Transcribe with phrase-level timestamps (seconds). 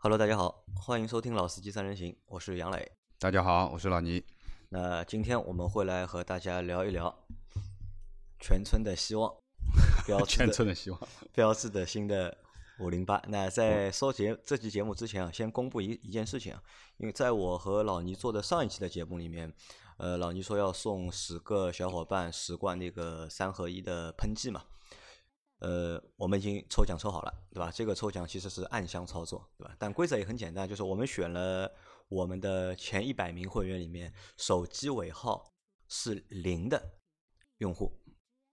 [0.00, 2.88] Hello，大家好，欢迎收听《老司机三人行》，我是杨磊。
[3.18, 4.24] 大家好，我是老倪。
[4.68, 7.12] 那今天我们会来和大家聊一聊
[8.38, 9.28] 全村的希望，
[10.06, 11.00] 标 志全村的希望，
[11.34, 12.38] 标志的新的
[12.78, 13.20] 五零八。
[13.26, 16.62] 那在说节这期节目之前啊，先公布一一件事情啊，
[16.98, 19.52] 因为在我和老倪做的上一期的节目里面，
[19.96, 24.62] 呃，老倪说要送十个小伙伴十罐那个三合一的喷剂嘛。
[25.60, 27.70] 呃，我们已经抽奖抽好了，对吧？
[27.72, 29.74] 这个抽奖其实是暗箱操作，对吧？
[29.78, 31.68] 但规则也很简单，就是我们选了
[32.08, 35.52] 我们的前一百名会员里面手机尾号
[35.88, 36.80] 是零的
[37.58, 37.92] 用户，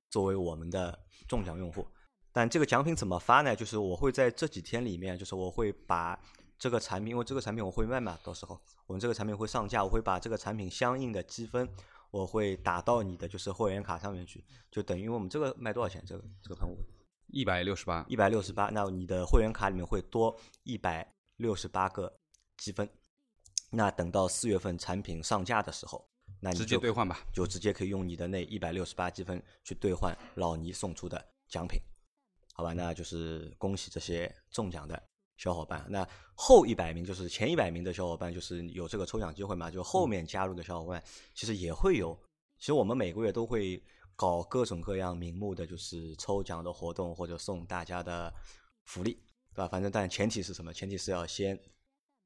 [0.09, 1.87] 作为我们的中奖用户。
[2.33, 3.55] 但这个奖品怎么发呢？
[3.55, 6.19] 就是我会在这几天里面，就是我会把
[6.57, 11.69] 这个产品，因为这个产品我会卖嘛，到时候我们这个产品会上架，我会把这个产品相应的积分。
[12.11, 14.41] 我会打到你的就是会员卡上面去，
[14.71, 16.01] 就等于我们这个卖多少钱？
[16.05, 16.77] 这个这个喷雾
[17.27, 18.69] 一百六十八，一百六十八。
[18.69, 21.07] 那你的会员卡里面会多一百
[21.37, 22.19] 六十八个
[22.57, 22.89] 积分。
[23.71, 26.07] 那等到四月份产品上架的时候，
[26.39, 31.79] 那你直接兑换吧，就直接可以用你的那一百六十八积分去兑换老倪送出的奖品，
[32.53, 32.73] 好吧？
[32.73, 35.01] 那就是恭喜这些中奖的。
[35.37, 39.69] 小伙伴，那后一百名就是前一百名的小伙伴，就是有这个抽奖机会嘛？
[39.69, 42.17] 就后面加入的小伙伴，其实也会有。
[42.57, 43.83] 其实我们每个月都会
[44.15, 48.33] 搞各种各样名目的，就是抽奖的活动或者送大家的
[48.83, 49.13] 福利，
[49.53, 49.67] 对吧？
[49.67, 50.73] 反正但前提是什么？
[50.73, 51.59] 前提是要先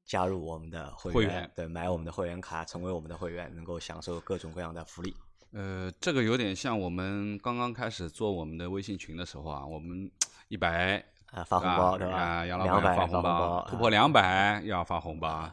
[0.04, 5.14] 加入我们的会员，对，买我们的会员卡，成为我们的会员，能够享受各种各样的福利。
[5.52, 10.10] 呃，这个有点像我们刚刚开始做我们的微信群的时候啊，我们
[10.48, 11.04] 一百。
[11.32, 12.16] 啊，发红包对吧？
[12.16, 15.48] 啊，杨老板发红包，突破两百要发红包。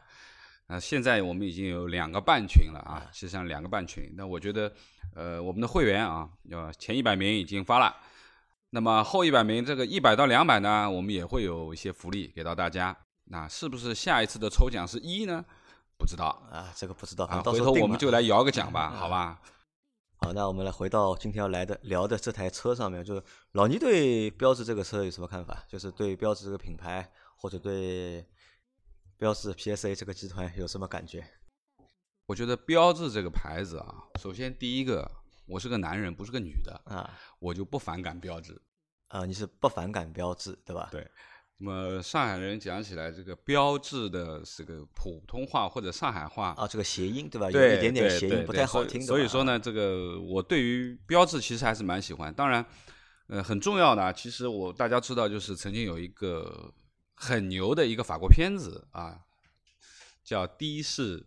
[0.68, 4.14] 啊，现在我们已经有两个半群了啊，实际上两个半群。
[4.16, 4.72] 那我觉得，
[5.16, 7.96] 呃，我们的会员啊，要前一百名已经发了，
[8.72, 12.96] 那么后一百名这个一百到两百呢，我们也会有一些福利给到大家。
[13.30, 15.44] 那是不是下一次的抽奖是一呢？
[15.98, 19.42] 不知道啊，这个不知道啊，回头我们就来摇个奖吧，好吧？
[20.18, 25.64] 好，那我们来回到今天要来的聊的这台车上面，就是老倪对标志这个车有什么看法？
[25.68, 28.26] 就是对标志这个品牌，或者对
[29.18, 31.26] 标致 PSA 这个集团有什么感觉？
[32.28, 35.10] 我觉得标致这个牌子啊，首先第一个，
[35.48, 38.62] 我是个男人，不是个女的啊，我就不反感标致
[39.08, 40.90] 啊，你是不反感标致对吧？
[40.92, 41.10] 对。
[41.60, 47.50] 那么上海人讲起来，这个标志的这个普通话或者上海话啊，这个谐音对吧？
[47.50, 49.02] 有一点点谐音不太好听。
[49.02, 52.32] 所以说呢，这个我对于标志其实还是蛮喜欢。
[52.32, 52.64] 当然，
[53.30, 56.72] 呃，很重要的啊，其实我大家知道，就是曾经有一个
[57.18, 59.20] 很牛的一个法国片子啊，
[60.24, 61.20] 叫《的士》，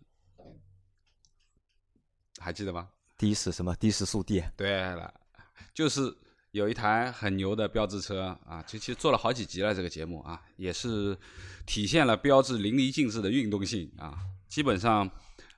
[2.39, 2.89] 还记得吗？
[3.17, 3.75] 的士什么？
[3.75, 4.43] 的士速递。
[4.57, 5.13] 对了，
[5.73, 6.17] 就是。
[6.51, 11.17] 有一台很牛的标志车啊，其实做了好几集了这个节目啊，也是
[11.65, 14.19] 体现了标志淋漓尽致的运动性啊。
[14.49, 15.09] 基本上，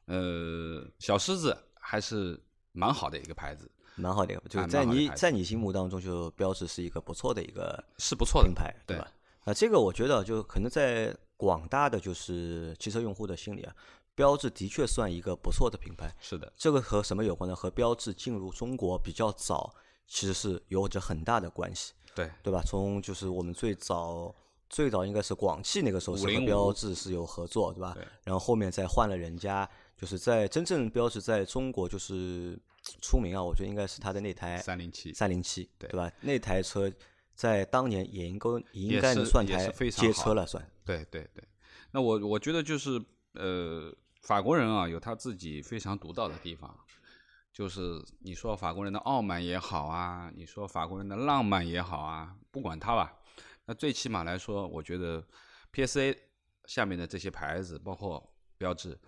[0.05, 2.39] 呃，小狮子还是
[2.73, 9.11] 蛮好的一个牌子，蛮好的，就在你在你心目当中，就标志是一个不错的一个是不错的品牌，对吧？
[9.45, 13.75] 啊，这个我觉得就可能在广大的就是汽车用户的心里啊，
[14.15, 16.13] 标致的确算一个不错的品牌。
[16.19, 17.55] 是的，这个和什么有关呢？
[17.55, 19.73] 和标致进入中国比较早。
[20.05, 22.61] 其实是有着很大的关系，对对吧？
[22.67, 24.35] 从就是我们最早
[24.69, 27.97] 最早应该是广汽那个时候是和标致是有合作，对吧？
[28.25, 32.59] 然后后面再换了人家，就是在真正标致在中国就是
[33.01, 36.11] 出名啊，我觉得应该是他的那台三零七三零七，对吧？
[36.19, 36.91] 那台车
[37.35, 41.43] 在当年也应该应该能算台街车了，算对对对。
[41.91, 46.77] 那我我觉得就是呃，法国人啊有他自己非常独到的地方。
[47.51, 53.15] 就是你说法国人的傲慢也好啊，你说法国人的浪漫也好啊，不管他吧。
[53.65, 55.23] 那最起码来说，我觉得
[55.71, 56.17] PSA
[56.65, 58.27] 下面的这些牌子，包括
[58.57, 58.99] 标志，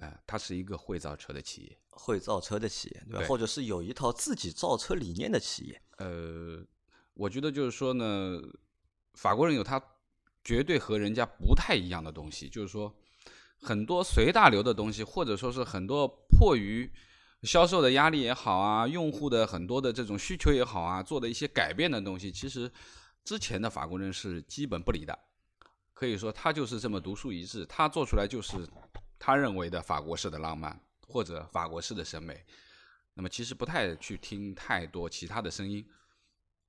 [0.00, 3.26] 哎，它是一个会造车的企业，会造车的企业，对吧？
[3.26, 5.82] 或者是有一套自己造车理念的企业。
[5.96, 6.62] 呃，
[7.16, 8.38] 我觉得就是说呢，
[9.14, 9.82] 法国人有他
[10.44, 12.94] 绝对和人家不太一样的东西，就是说
[13.62, 16.88] 很多随大流的东西，或者说是很多迫于
[17.42, 22.70] 销售的压力也好啊，用户的很多的这种需求也好啊，做的一些改变的东西，其实
[23.24, 25.18] 之前的法国人是基本不理的。
[25.94, 28.68] 可以说他就是这么独树一帜，他做出来就是
[29.18, 32.44] 他认为的法国式的浪漫或者法国式的审美。
[33.14, 35.82] 那么其实不太去听太多其他的声音。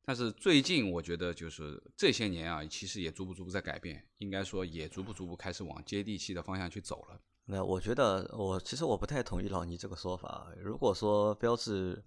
[0.08, 7.20] 但是最近我觉得就是这些年啊，其实也逐步逐步在改变，应该说也逐步逐步开始往接地气的方向去走了。
[7.44, 10.48] 那我觉得，我其实我不太同意老倪这个说法。
[10.64, 12.02] 如果说标志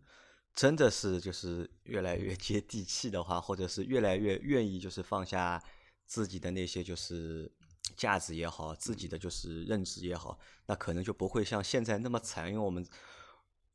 [0.55, 5.63] 真的是就是越来越接地气的话，或者是越来越愿意就是放下
[6.07, 7.53] 自己的那些就是
[7.99, 12.49] 价值也好，自己的就是认知也好，那可能就不会像现在那么惨。
[12.49, 12.83] 因为我们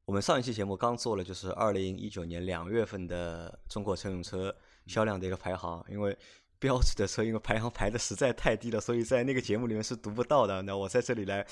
[0.06, 4.56] 我们上一期节目刚做了，就是二零一九年两月份的中国乘用车
[4.88, 6.18] 销量的一个排行，因为。
[6.57, 10.62] 标志的车，因为排行排的实在太低了，所以在那个节目里面是读不到的。
[10.62, 11.46] 那我在这里来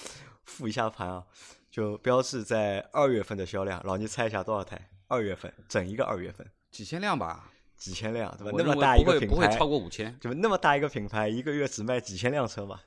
[0.45, 1.23] 复一下盘啊，
[1.69, 4.89] 就标志在二月份的销量，老倪猜一下多少台？
[5.07, 7.51] 二月份整一个二月份几千辆吧？
[7.75, 8.57] 几千辆对吧？
[8.57, 12.79] 那么大一个品牌不会超过五千，就那么大一个品牌，一个月只卖几千辆车嘛？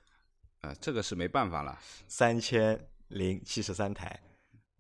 [0.63, 1.79] 啊，这个是没办法了。
[2.09, 4.19] 三千零七十三台，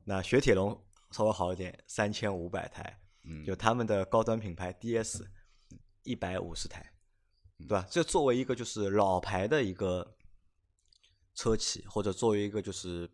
[0.08, 2.98] 那雪铁龙稍微好一点，三千五百台，
[3.44, 5.26] 就他们的高端品牌 DS
[6.04, 6.92] 一百五十台。
[7.58, 7.86] 对吧？
[7.90, 10.16] 这作为一个就是老牌的一个
[11.34, 13.10] 车企，或者作为一个就是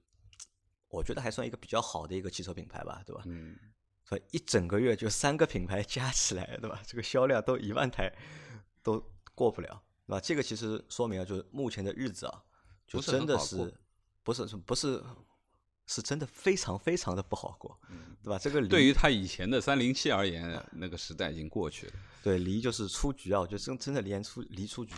[0.89, 3.23] 我觉得还算一个比较好的一个汽车品牌吧，对吧？
[3.27, 3.57] 嗯。
[4.05, 6.83] 所以一整个月就三个品牌加起来，对吧？
[6.85, 8.13] 这个销量都一万台
[8.83, 9.01] 都
[9.33, 10.21] 过不了，对吧？
[10.21, 12.43] 这个其实说明啊，就是目前的日子啊，
[12.85, 13.73] 就真的是
[14.25, 15.01] 不是不是
[15.87, 17.79] 是真的非常非常的不好过，
[18.23, 18.39] 对吧？
[18.39, 21.93] 这个对于他以前的三零七而言，那个时代已经过去了。
[22.23, 24.95] 对，离就是出局啊，我觉得真真的离出离出局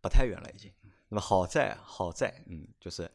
[0.00, 0.70] 不太远了，已经。
[1.08, 3.10] 那么好在好在，嗯，就是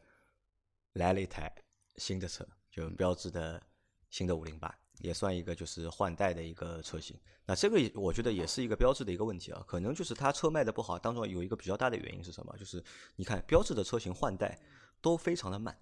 [0.94, 1.54] 来了一台
[1.96, 3.62] 新的车，就标志的
[4.10, 7.16] 新的五零八，也算一个就是换代的一个车型。
[7.46, 12.56] 那这个我觉得也是一个标志的一个问题啊，可能就是它车卖的不好，当中有一个比较大的原因是什么？
[12.58, 12.82] 就是
[13.14, 14.58] 你看标志的车型换代
[15.02, 15.78] 都非常的慢，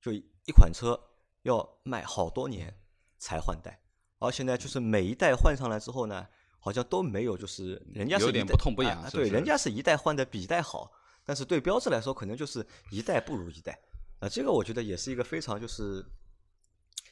[0.00, 0.98] 就一款车
[1.42, 2.74] 要卖好多年
[3.18, 3.80] 才换代，
[4.18, 6.26] 而且呢，就是每一代换上来之后呢。
[6.62, 10.92] 好像都没有，就是人家是有点不痛不痒，对，人家是一代换的比一代好，
[11.24, 13.80] 但是对标志来说，可能就是一代不如一代。
[14.18, 16.04] 啊，这个我觉得也是一个非常就是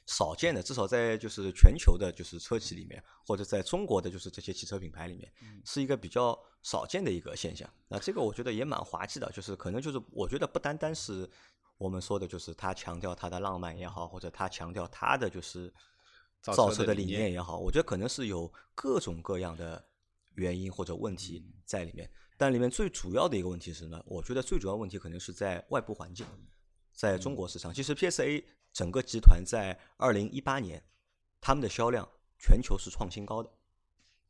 [0.05, 5.33] 少见的，至少在就是全球的，就是车企里面，或者在中国的就是这些汽车品牌里面，
[5.65, 7.67] 是一个比较少见的一个现象。
[7.89, 11.27] 那这个我觉得也蛮滑稽的，就是可能就是我觉得不单单是
[11.79, 15.73] 我们说的，就是他强调他的浪漫也好，或者他强调他的就是。
[16.41, 19.85] 造车的理念也好，我觉得可能是有各种各样的
[20.37, 22.09] 原因或者问题在里面。
[22.37, 26.25] 但里面最主要的一个问题是呢，我觉得最主要问题可能是在外部环境，
[26.93, 27.75] 在中国市场。
[27.75, 30.81] 其实 PSA 整个集团在二零一八年，
[31.41, 32.09] 他们的销量
[32.39, 33.51] 全球是创新高的，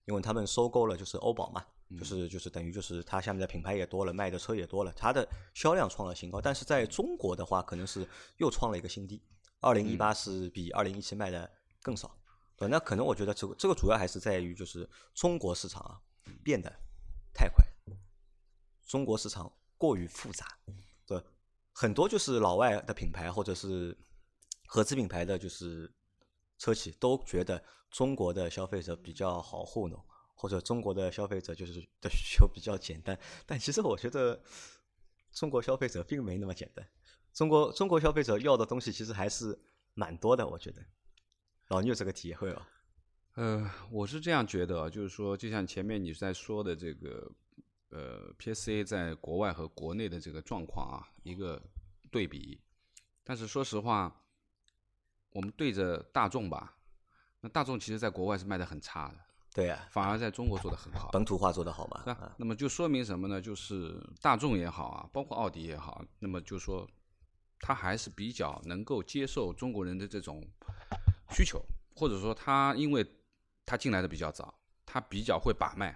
[0.07, 1.67] 因为他们收购了就是欧宝嘛，
[1.97, 6.41] 就是就是等于就是它下面的品牌也多了，卖的车也多了，它的销量创了新高。
[6.41, 8.07] 但是在中国的话，可能是
[8.37, 9.23] 又创了一个新低。
[9.61, 11.51] 二零一八是比二零一七卖的。
[11.81, 12.13] 更少，
[12.57, 15.97] 对，那可能我觉得这个这个主要还是在于就是中国市场啊
[16.43, 16.69] 变得
[17.33, 17.65] 太快，
[18.85, 20.45] 中国市场过于复杂，
[21.07, 21.23] 对，
[21.73, 23.97] 很多就是老外的品牌或者是
[24.67, 25.91] 合资品牌的就是
[26.59, 30.05] 车企都觉得中国的消费者比较好糊弄，
[30.39, 34.41] 或者中国的消费者就是的需求比较简单，但其实我觉得
[35.33, 36.89] 中国消费者并没那么简单，
[37.35, 39.59] 中国中国消费者要的东西其实还是
[39.95, 40.81] 蛮多的，我觉得。
[41.71, 42.63] 老牛这个体会哦？
[43.35, 47.31] 呃，我是这样觉得，就是说，就像前面你在说的这个，
[47.91, 51.61] 呃，PSA 在国外和国内的这个状况啊，一个
[52.11, 52.61] 对比。
[53.23, 54.25] 但是说实话，
[55.31, 56.79] 我们对着大众吧，
[57.41, 59.19] 那大众其实在国外是卖的很差的，
[59.55, 62.03] 对呀，反而在中国做的很好，本土化做的好嘛。
[62.07, 63.41] 那那么就说明什么呢？
[63.41, 66.89] 就是大众也好啊，包括奥迪也好，那么就说，
[67.61, 70.43] 他还是比较能够接受中国人的这种。
[71.31, 71.63] 需求，
[71.95, 73.07] 或者说他，因为
[73.67, 75.95] 他进来的比较早，他比较会把脉，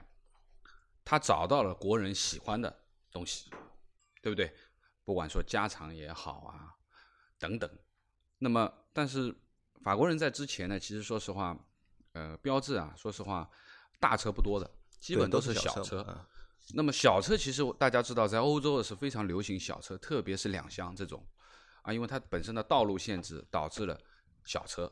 [1.03, 3.51] 他找到了国人喜欢的东西，
[4.21, 4.55] 对不对？
[5.07, 6.77] 不管说加长也好啊，
[7.39, 7.79] 等等。
[8.37, 9.35] 那么，但是
[9.83, 11.59] 法国人在之前呢，其实说实话，
[12.13, 13.49] 呃，标志啊，说实话，
[13.99, 16.27] 大车不多的，基本都是小车。
[16.75, 21.27] 那么小车其实大家知道，在欧洲是非常流行小车，特别是两厢这种
[21.83, 23.99] 啊，因为它本身的道路限制导致了
[24.45, 24.91] 小车。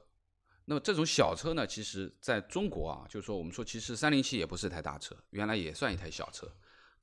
[0.65, 6.47] 那么这种小车呢，其实在中国啊，就是说我们说，其实三零七也不是台大车，原来也算一台小车。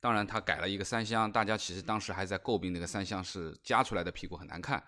[0.00, 4.82] 当然，它改了一个三厢，大家其实当时还在诟病那个三厢是加出来的屁股很难看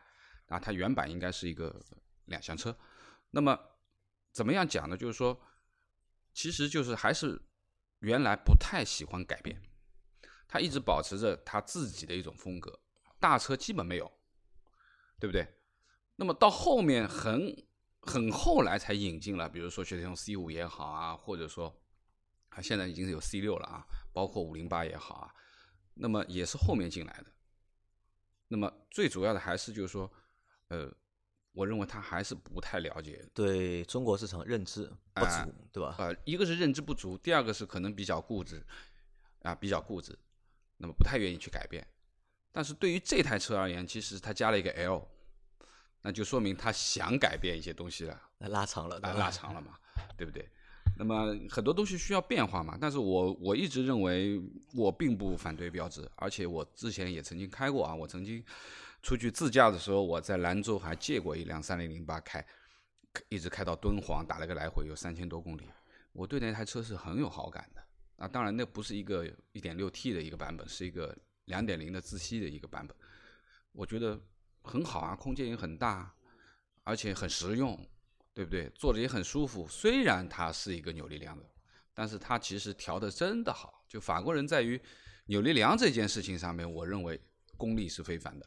[0.47, 0.59] 啊。
[0.59, 1.75] 它原版应该是一个
[2.27, 2.75] 两厢车。
[3.31, 3.59] 那么
[4.33, 4.97] 怎么样讲呢？
[4.97, 5.41] 就是说，
[6.33, 7.41] 其实就是还是
[8.01, 9.63] 原来不太喜欢改变，
[10.49, 12.81] 它一直保持着它自己的一种风格，
[13.19, 14.11] 大车基本没有，
[15.19, 15.47] 对不对？
[16.17, 17.67] 那么到后面很。
[18.03, 21.83] 很后来才引进了，比如说雪铁龙 C 五也好啊，或者说
[22.49, 25.35] 啊，现在已经是有 C 六了啊，包括五零八也好啊，
[25.93, 27.27] 那么也是后面进来的。
[28.49, 30.11] 那么最主要的还是就是说，
[30.69, 30.91] 呃，
[31.53, 35.97] 我认为他还是不太了解对中国市场认知不足，对吧？
[35.99, 38.65] 呃，一个是认知不足，第二个是可能比较固执
[39.43, 40.17] 啊，比较固执。
[40.77, 41.87] 那么不太愿意去改变。
[42.53, 45.07] 但是对于这台车而言，其实它加了一个 L，
[46.03, 49.79] 那就说明他想改变一些东西了，拉长了，拉长了嘛，
[50.17, 50.49] 对不对？
[50.97, 52.79] 那么很多东西需要变化嘛。
[52.81, 54.41] 但是我我一直认为，
[54.75, 58.43] 我并不反对标致，而且我之前也曾经开过啊，我曾经
[59.03, 62.45] 出去自驾的时候，我在兰州还借过一辆三零零八开，
[63.29, 65.63] 一直开到敦煌，打了个来回，有三千多公里。
[66.13, 67.83] 我对那台车是很有好感的。
[68.17, 71.17] 啊，当然那不是一个一点六 T 的一个版本，是一个。
[71.47, 72.97] 两点零的自吸的一个版本，
[73.73, 74.17] 我觉得
[74.63, 76.15] 很好啊，空间也很大，
[76.85, 77.77] 而且很实用，
[78.33, 78.71] 对不对？
[78.73, 79.67] 坐着也很舒服。
[79.67, 81.45] 虽然它是一个扭力梁的，
[81.93, 83.85] 但是它其实调的真的好。
[83.89, 84.81] 就法国人在于
[85.25, 87.21] 扭力梁这件事情上面，我认为
[87.57, 88.47] 功力是非凡的。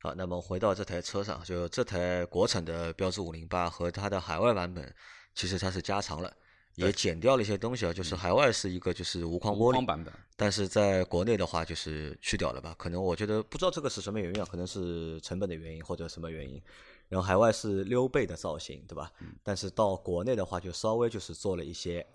[0.00, 4.94] 好，那么回到这台车上，就这台国产的标致五零八和它的海外版本，
[5.34, 6.32] 其实它是加长了。
[6.74, 12.72] 也减掉了一些东西啊，就是海外是一个就是无框玻璃版本，但是在国内的话就是去掉了吧？
[12.78, 16.62] 可能我觉得不知道这个是什么原因啊，可能是成本的原因或者什么原因。
[17.08, 19.10] 然后海外是溜背的造型，对吧？
[19.42, 22.06] 但是到国内的话就稍微就是做了一些，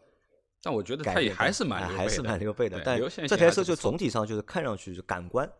[0.62, 2.82] 但我觉得它也还是蛮还是蛮溜背的。
[2.86, 2.98] 但
[3.28, 5.52] 这台车就总体上就是看上去就感官，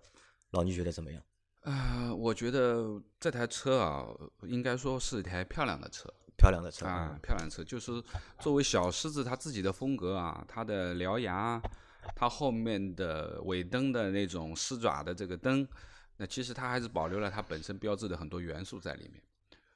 [0.52, 1.22] 老倪觉得怎么样？
[1.64, 4.06] 啊，我觉得这台车啊，
[4.44, 6.14] 应该说是一台漂亮的车。
[6.36, 8.04] 漂亮的车啊，漂亮车就是
[8.40, 11.62] 作为小狮子它自己的风格啊，它的獠牙，
[12.16, 15.66] 它后面的尾灯的那种狮爪的这个灯，
[16.18, 19.24] 那其实它还是保留了它本身标志的很多元素在里面。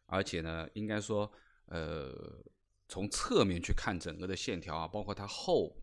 [0.08, 1.32] 而且呢，应该说，
[1.68, 2.12] 呃，
[2.90, 5.74] 从侧面去看整个的线条啊，包括它后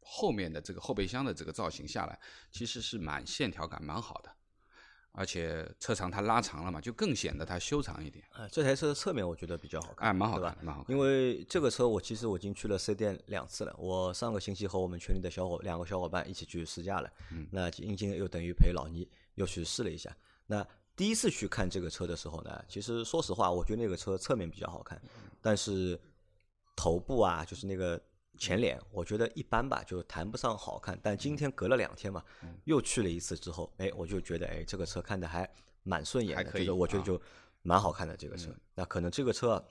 [0.00, 2.18] 后面的这个后备箱的这个造型下来，
[2.50, 4.34] 其实是蛮线条感蛮好的。
[5.12, 8.24] 而且车长它拉长了嘛，就更显得它修长一点。
[8.32, 10.94] 哎，这台车的侧面我觉得比较好看，哎，蛮好看，蛮好看。
[10.94, 13.74] 因为这个车我其实我已经去了四店两次了。
[13.78, 20.10] 我上个星期和我们群里的小伙两个小伙伴一起去试驾了，嗯，那今天又等于陪老倪又去试了一下。
[20.46, 20.66] 那
[20.96, 25.00] 第一次去看这个车的时候呢，其实说实话，我觉得那个车侧面比较好看，
[25.40, 26.00] 但是
[26.74, 28.00] 头部啊，就是那个。
[28.42, 30.98] 前脸我觉得一般吧，就谈不上好看。
[31.00, 32.24] 但今天隔了两天嘛，
[32.64, 35.48] 又去了一次之后，哎，我就觉得哎，这个车看的还
[35.84, 37.22] 蛮顺眼的，就是我觉得就
[37.62, 38.50] 蛮好看的这个车。
[38.74, 39.64] 那可能这个车，啊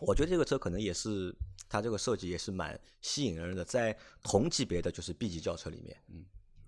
[0.00, 1.30] 我觉得这个车可能也是
[1.68, 6.24] 它这个设计也是蛮吸引人的，在同级别的就是 B 级轿车里面，嗯，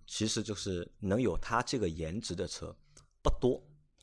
[0.07, 2.77] 其实就是能有它这个颜值的车
[3.23, 3.63] 不多，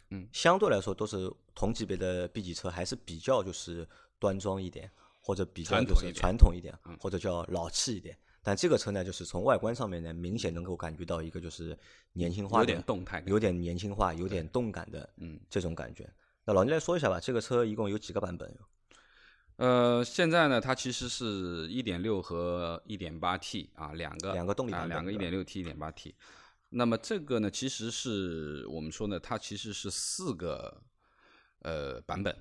[0.09, 4.89] 嗯，相对来说都是同级别的 B 级车还是比较就是端庄一点。
[5.29, 11.77] 或者比较就是传统一点，或者叫老气一点，但这个车呢，就是从外观上面呢，明显能够感觉到一个就是
[12.13, 16.11] 年轻化，有点动态，有点年轻化，有点动感的，嗯，这种感觉。
[16.45, 18.57] 那老倪来说一下吧，这个车一共有几个版本？
[19.57, 26.15] 呃，现在呢，它其实是一点六和一点八 T 啊，两个两个动力啊，两个一点六 T、一点八 T。
[26.69, 30.81] 那么这个呢，其实是我们说呢，它其实是四个
[31.61, 32.35] 呃版本。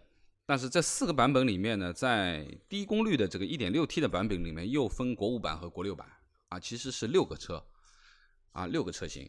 [0.49, 6.11] 但是这四个版本里面呢，在低功率的这个 1.6T 的版本里面，又分国五版和国六版
[6.49, 7.63] 啊，其实是六个车
[8.53, 9.29] 啊，六个车型。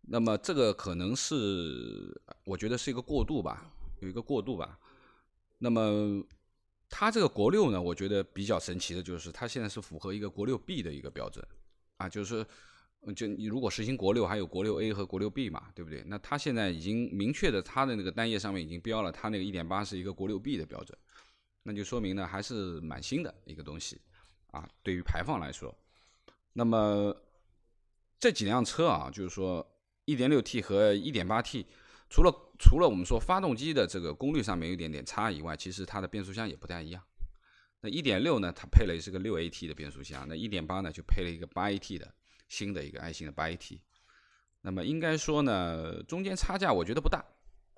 [0.00, 3.70] 那么这个可能是我觉得是一个过渡吧，
[4.00, 4.78] 有一个过渡吧。
[5.58, 6.24] 那么
[6.88, 11.46] 它这个国六呢，我觉得比较神奇的就是它现在是符合一个国六 B 的一个标准
[11.98, 12.46] 啊，就是。
[13.14, 16.02] 就你如果实行国六，还有国六 A 和国六 B 嘛，对不对？
[16.06, 20.98] 那它现在已经明确的，它的那个单页上面已经标了，它那个一点八是一个国六 B 的标准，
[21.62, 24.00] 那就说明呢还是蛮新的一个东西
[24.50, 24.68] 啊。
[24.82, 25.72] 对于排放来说，
[26.52, 27.16] 那么
[28.18, 29.64] 这几辆车啊，就是说
[30.04, 31.66] 一点六 T 和一点八 T，
[32.10, 37.02] 除了除了我们说发动机的这个功率上面有一点点差以外，其实它的变速箱也不太一样。
[37.80, 42.14] 那一点六呢，它配了是个六 AT 的变速箱，那一点八呢就配了一个八 AT 的。
[42.48, 43.78] 新的一个爱信的八 AT，
[44.60, 47.24] 那么应该说呢，中间差价我觉得不大。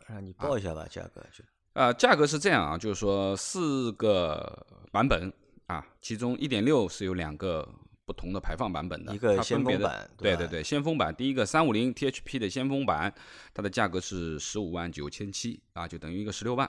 [0.06, 1.44] 啊，你报一下吧，价格就。
[1.74, 5.32] 啊，价格是这样啊，就是说四个版本
[5.66, 7.68] 啊，其中一点六是有两个
[8.04, 13.14] 不同的排放版本的，一个先锋版，对对对，先锋版，第一个三五零 THP 的先锋版，
[13.54, 16.68] 它的价格是十五万九千七啊，就等于一个十六万。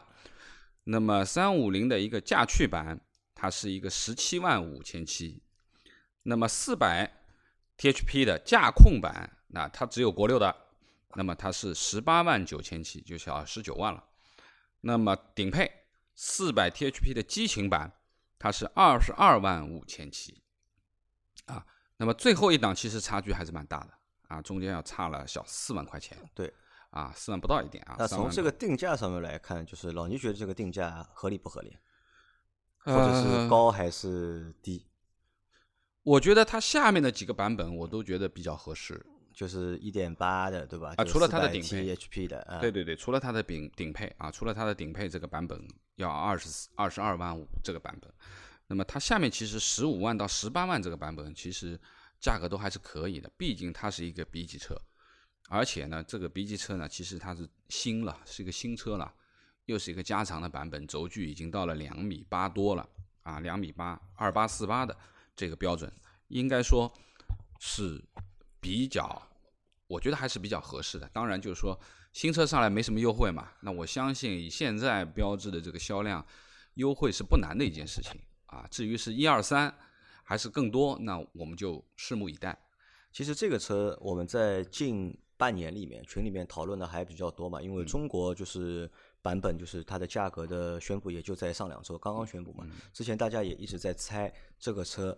[0.83, 2.99] 那么三五零的一个驾趣版，
[3.33, 5.41] 它是一个十七万五千七。
[6.23, 7.18] 那么四百。
[7.79, 10.53] THP 的驾控版，那它只有国六的，
[11.15, 14.03] 那么它是十八万九千七，就小十九万了。
[14.81, 15.71] 那么顶配
[16.13, 17.93] 四百 THP 的激情版，
[18.37, 20.43] 它是二十二万五千七，
[21.45, 23.93] 啊，那么最后一档其实差距还是蛮大的
[24.27, 26.17] 啊，中间要差了小四万块钱。
[26.35, 26.53] 对，
[26.89, 27.95] 啊，四万不到一点啊。
[27.97, 31.77] 那从这个定价上面来看，就是老倪觉得这个定价合理不合理，
[32.79, 34.85] 或者是高还是低？
[36.09, 39.05] 我觉得它下面的几个版本我都觉得比较合适。
[39.31, 40.93] 就是一点八的，对吧？
[40.97, 48.11] 啊，除了它的顶配 HP 的，对对对，除了它的顶顶配啊，除了它的顶配这个版本要二十二十二万五这个版本，
[48.67, 51.79] 那么它下面其实十五万到十八万这个版本其实
[52.19, 54.75] 价格都还是可以的，毕竟它是一个 B 级车，
[55.47, 59.13] 而且呢，这个 B 级车呢，其实它是新了，是一个新车了，
[59.67, 62.85] 又是一个加长的版本，轴距已经到了两米八多了
[63.23, 64.97] 啊，两米八二八四八的
[65.39, 65.89] 这个标准，
[66.27, 66.91] 应该说
[67.61, 68.03] 是
[68.59, 69.25] 比较。
[69.87, 71.09] 我觉得还是比较合适的。
[71.13, 71.79] 当然，就是说
[72.11, 76.23] 新车上来没什么优惠嘛，那我相信以现在标志的这个销量，
[76.73, 78.67] 优惠是不难的一件事情啊。
[78.69, 79.73] 至于是一二三
[80.23, 82.55] 还是更多，那我们就拭目以待。
[83.13, 88.91] 其实这个车我们在近半年里面群里面讨论的还比较多嘛，因为中国就是
[89.23, 92.63] 版本就是它的价格的宣布也就在上两周刚刚宣布嘛。
[92.93, 95.17] 之前大家也一直在猜这个车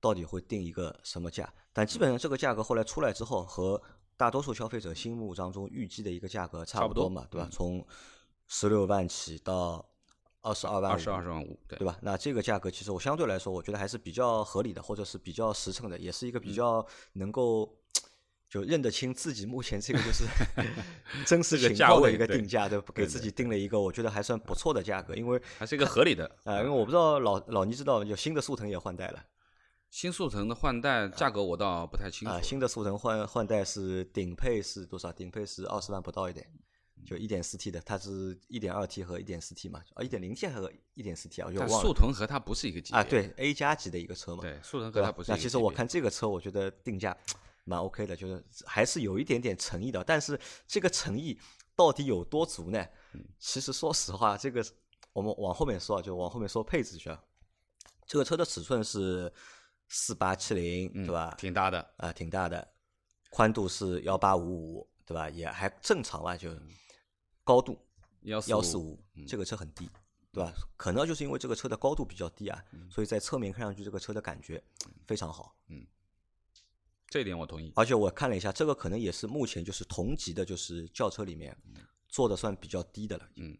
[0.00, 3.80] 到底会定一个什么价，但基本上这个价格后来出来之后和
[4.16, 7.48] 大多数消费者心目当中预计的一个价格差不多嘛，对吧？
[7.50, 7.84] 从
[8.46, 9.84] 十六万起到
[10.40, 11.98] 二十二万，二十二万五，对对吧？
[12.00, 17.76] 那这个价格其实我相对来说，我觉得还是比较合理的，或者是比较实诚的，也是一个比较能够
[18.48, 20.24] 就认得清自己目前这个就是
[21.26, 26.58] 真实情况的一个定价，对，给自己定了一个我觉得还算不错的价格，因为还是一个合理的 啊。
[26.58, 29.24] 因为我不知道老老倪知道有新的速腾也换代了。
[29.90, 32.34] 新速腾的换代价格我倒不太清楚。
[32.34, 35.10] 啊，新的速腾换换代是顶配是多少？
[35.10, 36.46] 顶配是二十万不到一点，
[37.06, 39.82] 就一点四 T 的，它是一点二 T 和一点四 T 嘛？
[39.94, 41.80] 啊，一点零 T 和一点四 T 啊，我忘了。
[41.80, 44.42] 速腾和它不是一个级别啊，对 A 加级的一个车嘛。
[44.42, 45.32] 对，速腾和它不是。
[45.32, 47.16] 那其实我看这个车，我觉得定价
[47.64, 50.04] 蛮 OK 的，就是还是有一点点诚意的。
[50.04, 51.40] 但是这个诚意
[51.74, 52.86] 到底有多足呢？
[53.38, 54.62] 其实说实话，这个
[55.14, 57.10] 我们往后面说，就往后面说配置去。
[58.06, 59.32] 这个车的尺寸是。
[59.88, 61.34] 四八七零，对吧？
[61.38, 62.66] 挺大的啊，挺大的。
[63.30, 65.28] 宽度是幺八五五，对吧？
[65.28, 66.50] 也还正常吧，就
[67.44, 67.78] 高度
[68.22, 69.90] 幺幺四五，这个车很低，
[70.32, 70.52] 对吧？
[70.76, 74.62] 可能就是因为这个车的高度比较低啊，所以在侧面看上去这个车的感觉
[75.06, 75.54] 非常好。
[75.68, 75.86] 嗯，
[77.08, 77.72] 这一点我同意。
[77.76, 81.56] 而且我看了一下，这个可能也是目前就是同级的，就是轿车里面
[82.08, 83.28] 做的算比较低的了。
[83.36, 83.56] 嗯。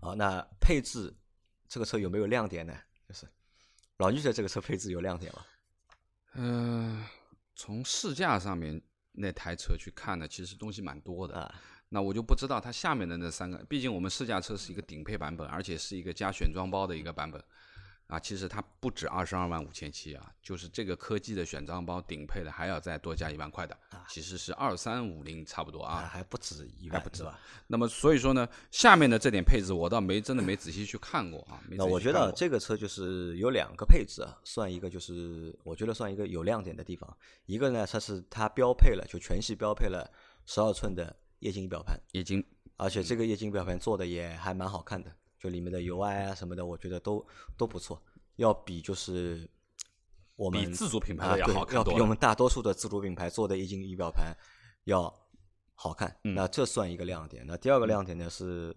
[0.00, 1.14] 好，那配置
[1.68, 2.74] 这个车有没有亮点呢？
[3.06, 3.26] 就是。
[4.02, 5.46] 老倪觉得这个车配置有亮点吗？
[6.34, 7.04] 嗯，
[7.54, 11.38] 从试驾上面那台车去看呢，其实东西蛮多的。
[11.38, 11.54] 啊，
[11.90, 17.40] 那我就不知道它下面的那三个，毕竟我们试驾车是一个顶配版本，而且是一个加选装包的一个版本。
[18.12, 23.74] 啊，其实它不止二十二万五千七啊，就是这个科技的选装包顶配的还要再多加一万块的，
[24.06, 27.40] 其实是二三五零差不多啊，还不止一万，不止吧？
[27.66, 31.58] 那么所以说呢，下面的这点配置我倒没真的没仔细去看过啊。
[31.70, 40.06] 那我觉得这个车就是有两个配置啊，算一个就是我觉得算一个有亮点的地方，一个呢它是它标配了就全系标配了
[40.44, 42.44] 十二寸的液晶仪表盘，液晶，
[42.76, 45.10] 而且这个液晶仪表盘做的也还蛮好看的。
[45.42, 47.26] 就里面的 UI 啊什么的，我觉得都
[47.58, 48.00] 都不错，
[48.36, 49.50] 要比就是
[50.36, 54.32] 我们比自主品牌要好看要比我们大多数的自主品牌做的液晶仪表盘
[54.84, 55.12] 要
[55.74, 56.16] 好看。
[56.22, 57.44] 那这算一个亮点。
[57.44, 58.72] 那第二个亮点呢是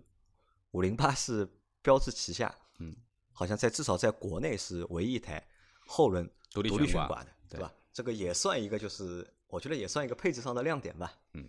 [0.72, 1.48] 五零八是
[1.84, 2.96] 标志旗下，嗯，
[3.32, 5.48] 好像在至少在国内是唯一一台
[5.86, 7.72] 后轮独立悬挂的，对吧？
[7.94, 11.14] 这个也算一个，就是我觉得也算一个配置上的亮点吧。
[11.34, 11.48] 嗯。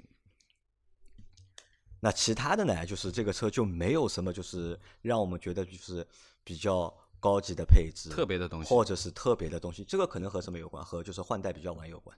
[2.00, 2.84] 那其他的呢？
[2.84, 6.06] 就是这个车就没有什么，就是让我们觉得就是
[6.44, 9.82] 比较高级的配置、特别的东西，或者是特别的东西。
[9.84, 10.84] 这个可能和什么有关？
[10.84, 12.16] 和就是换代比较晚有关。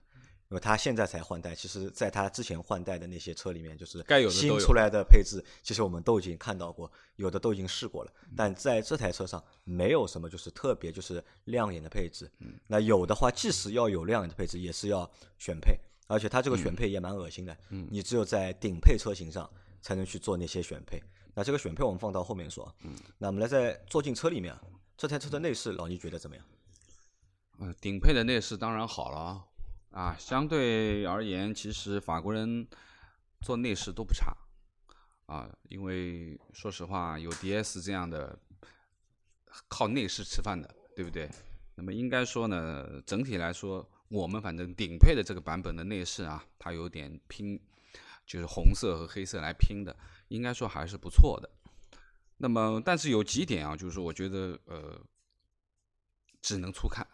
[0.49, 8.11] 因为它现在才换代，其实在它之前换代的那些车里面，就是该有新出来的配置，其实我们都已经看到过，有的都已经试过了。
[8.35, 12.27] 但在这台车上没有什么就是特别就是亮眼的配置。
[12.65, 17.55] 那有的话，即使要有亮眼的配置，也是要选配，而且它这个选配也蛮恶心的。
[17.69, 19.47] 你只有在顶配车型上。
[19.81, 21.01] 才能去做那些选配，
[21.33, 22.73] 那这个选配我们放到后面说。
[22.83, 24.55] 嗯，那我们来在坐进车里面，
[24.97, 26.45] 这台车的内饰，老倪觉得怎么样？
[27.59, 29.45] 嗯，顶配的内饰当然好了
[29.91, 32.67] 啊，相对而言，其实法国人
[33.41, 34.35] 做内饰都不差
[35.25, 38.37] 啊，因为说实话，有 DS 这样的
[39.67, 41.29] 靠内饰吃饭的，对不对？
[41.75, 47.59] 那么应该说呢，整体来说，我们反正顶配的这个版本的内饰啊，它有点拼。
[48.29, 49.93] 就是红色和黑色来拼的，
[50.27, 51.49] 应该说还是不错的。
[52.37, 55.01] 那么，但是有几点啊，就是说，我觉得呃，
[56.39, 57.05] 只能粗看，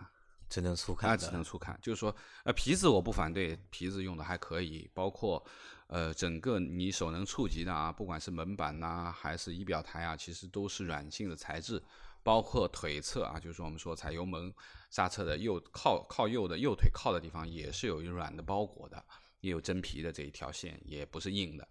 [0.50, 1.80] 只能粗看，只能粗看。
[1.82, 5.42] 就是说，呃，皮子我不反对，皮子用的还可以，包括
[5.88, 11.82] 呃，整个你手能触及的啊，不管是门板呐，还是仪表台啊，其实都是软性的材质
[12.22, 14.54] 包括腿侧啊，就是说我们说踩油门
[14.92, 19.04] 刹车的右靠靠右的右腿靠的地方也是有一软的包裹的，
[19.46, 21.68] 也有真皮的这一条线，也不是硬的。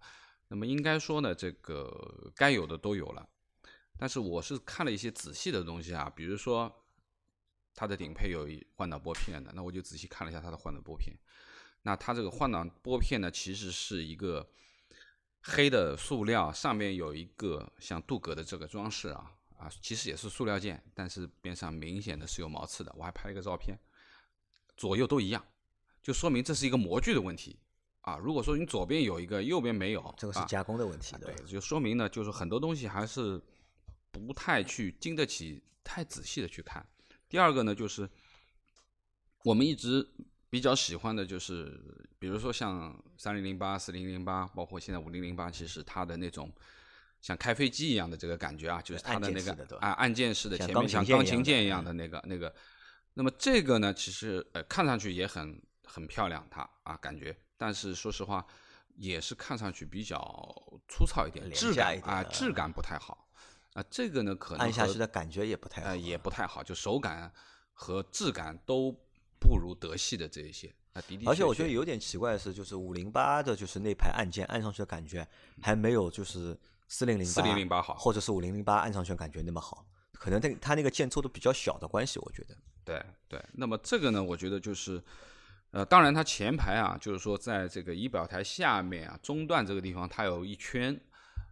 [0.47, 3.27] 那么应该说呢，这个该有的都有了。
[3.97, 6.73] 但是我是看了一些仔细的东西啊，比如说
[7.73, 11.13] 它的顶配有换挡拨片的，那我就仔细看了一下它的换挡拨片。
[11.81, 14.49] 那它这个换挡拨片呢，其实是一个
[15.41, 22.93] 黑的塑料，上面有一个像镀铬的这个装饰啊啊，其实也是塑料件，但是边上明显的是有毛刺的。
[22.97, 23.77] 我还拍了一个照片，
[24.77, 25.45] 左右都一样，
[26.01, 27.59] 就说明这是一个模具的问题
[28.05, 28.17] 啊。
[28.17, 33.39] 如果说你左边有一个，右边没有，这个是加工的问题，对，就说明呢，就是很多东西还是
[34.11, 36.85] 不太去经得起太仔细的去看。
[37.27, 38.09] 第二个呢，就是
[39.43, 40.07] 我们一直。
[40.47, 41.77] 比较喜欢的就是，
[42.17, 46.49] 比如说像三零零八、四零零八，包括现在五零零八，其实它的那种
[47.19, 52.55] 像开飞机一样的这个感觉啊，就是它的那个按按键式的前面像钢琴键一样的那个那个。
[53.15, 58.45] 那么这个呢，其实呃看上去也很很漂亮，它啊感觉，但是说实话
[58.95, 60.19] 也是看上去比较
[60.87, 63.27] 粗糙一点，质感啊质感不太好
[63.73, 63.83] 啊。
[63.89, 67.31] 这个呢可能按下去的感觉也不太好，也不太好，就手感
[67.73, 68.95] 和质感都。
[69.37, 71.29] 不如德系的这一些啊，的确。
[71.29, 75.27] 而且我觉得有点奇怪的是，就是五零八的，就是那排按键按上去的感觉，
[75.61, 79.85] 还没有就是四零零四零零八好，或者是五零零八按上去感觉那么好。
[80.13, 82.57] 可能它它那个键做的比较小的关系，我觉得。
[82.83, 85.03] 对对，那么这个呢，我觉得就是，
[85.75, 90.97] 呃，当然它前排啊，就是说在这个仪表台下面啊中段这个地方，它有一圈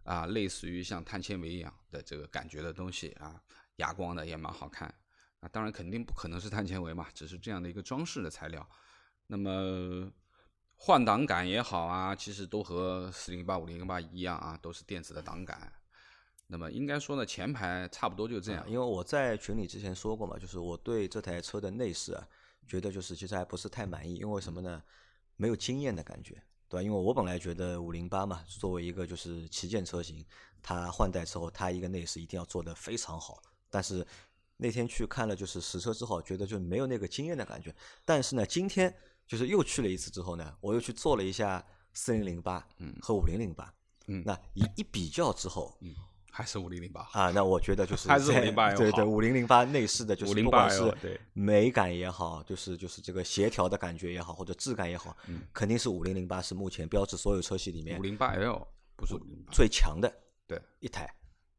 [0.02, 3.38] 啊，类似于像碳纤维一样的这个感觉的东西啊，
[3.76, 4.88] 哑光的也蛮好看。
[5.40, 8.66] 啊，当然肯定不可能是碳纤维嘛，只是这样的一个装饰的材料。
[9.26, 10.10] 那么
[10.74, 15.70] 换挡杆也好啊，其实都和四零八、五零八一样啊，都是电子的挡杆。
[16.46, 18.64] 那么应该说呢，前排差不多就这样。
[18.66, 22.26] 因为我在群里之前说过嘛，就是我对这台车的内饰啊，
[22.66, 24.14] 觉得就是其实还不是太满意。
[24.16, 24.82] 因为什么呢？
[25.36, 26.34] 没有惊艳的感觉，
[26.68, 26.82] 对吧？
[26.82, 30.24] 因为我本来觉得五零八嘛，作为一个就是旗舰车型，
[30.62, 34.06] 它换代之后，它一个内饰一定要做得非常好，但是。
[34.56, 37.74] 那天去看了，就是实车之后，觉得就没有那个惊艳的感觉。
[38.04, 38.96] 但是呢，今天
[39.26, 42.64] 就是又去了一次之后呢，我又去做了一下四零零八
[43.02, 43.74] 和五零零八，
[44.06, 45.92] 嗯，那一一比较之后，嗯，
[46.36, 47.30] 还是五零零八啊。
[47.30, 58.66] 那我觉得就是 还是五零八对对，五零零八内饰的，就是不管是对美感也好，就是就是这个协调的感觉也好，或者质感也好，嗯，肯定是五零零八是目前标致所有车系里面五零八 L
[58.96, 59.14] 不是
[59.52, 60.12] 最强的
[60.46, 61.08] 对一台。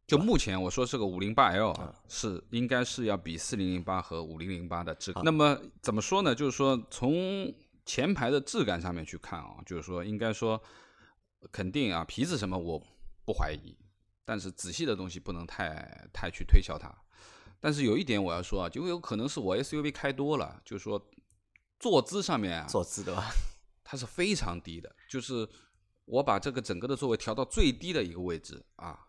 [0.08, 5.24] 就目前我说这个五零八 L 啊，是应该是要比四零零八和五零零八的质感。
[5.24, 6.36] 那么怎么说呢？
[6.36, 7.52] 就是说从
[7.86, 10.62] 前排的质感上面去看啊，就是说应该说
[11.52, 12.80] 肯定啊，皮子什么我
[13.26, 13.76] 不怀疑，
[14.26, 16.94] 但是仔细的东西不能太太去推销它。
[17.60, 21.10] 但是有一点我要说啊，就有可能是我 SUV 开多了，就是说
[21.80, 23.32] 坐姿上面啊，坐姿的吧，
[23.84, 25.48] 它是非常低的，就是
[26.06, 29.00] 我把这个整个的座位调到最低的一个位置啊。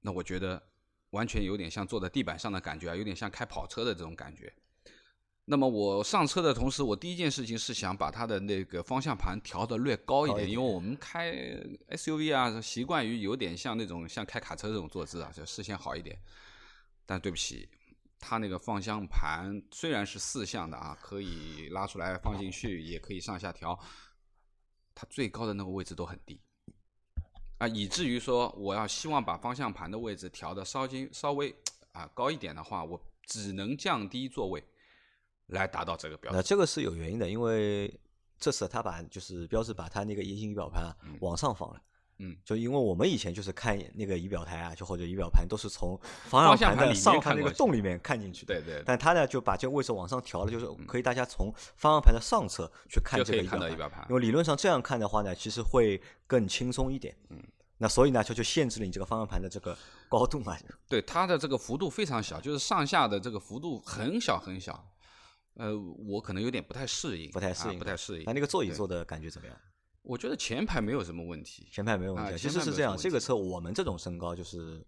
[0.00, 0.62] 那我觉得
[1.10, 4.52] 完全有点像坐在地板上的感觉啊，有点像开跑车的这种感觉。
[5.48, 11.32] 那么我上车的同时，我第一件事情是想把它的那个方向盘调的略高一点，因为我们开
[11.90, 16.18] SUV 啊，习惯于有点像那种像开卡车这种坐姿啊，就视线好一点。
[17.06, 17.68] 但对不起，
[18.18, 23.78] 它那个方向盘虽然是四向的啊，可以拉出来放进去，也可以上下调，
[24.96, 26.40] 它最高的那个位置都很低。
[27.58, 31.54] 啊，以至于说我要希望把方向盘的位置调的稍微稍微
[31.92, 34.60] 啊高一点的话，我只能降低座位
[35.48, 36.38] 来达到这个标准。
[36.38, 37.92] 那这个是有原因的，因为
[38.38, 41.80] 这次他把就是标志把他那个液晶仪表盘往上放了。
[42.18, 48.46] 嗯，就因为我们以前就是看那个仪表台啊，就或者仪表盘都是从方向盘的上方那个洞里面看进去。
[48.46, 48.82] 对对。
[48.86, 54.06] 但他呢就把这个位置往上调了，就是可以大家从方向盘的上侧去看这个仪表盘。
[54.08, 57.14] 因为理论上这样看的话呢，其实会更轻松一点。
[57.28, 57.42] 嗯。
[57.76, 59.76] 那所以呢，就就限制了你这个方向盘的这个
[60.08, 60.56] 高度嘛。
[60.88, 64.82] 对，它的这个幅度非常小，就是上下的这个幅度很小很小。
[65.56, 68.24] 呃，我可能有点不太适应，不太适应，不太适应。
[68.24, 69.56] 那那个座椅坐的感觉怎么样？
[70.02, 72.38] 我觉得前排没有什么问题，前排没有问题。
[72.38, 74.86] 其实是这样，这个车我们这种身高就是。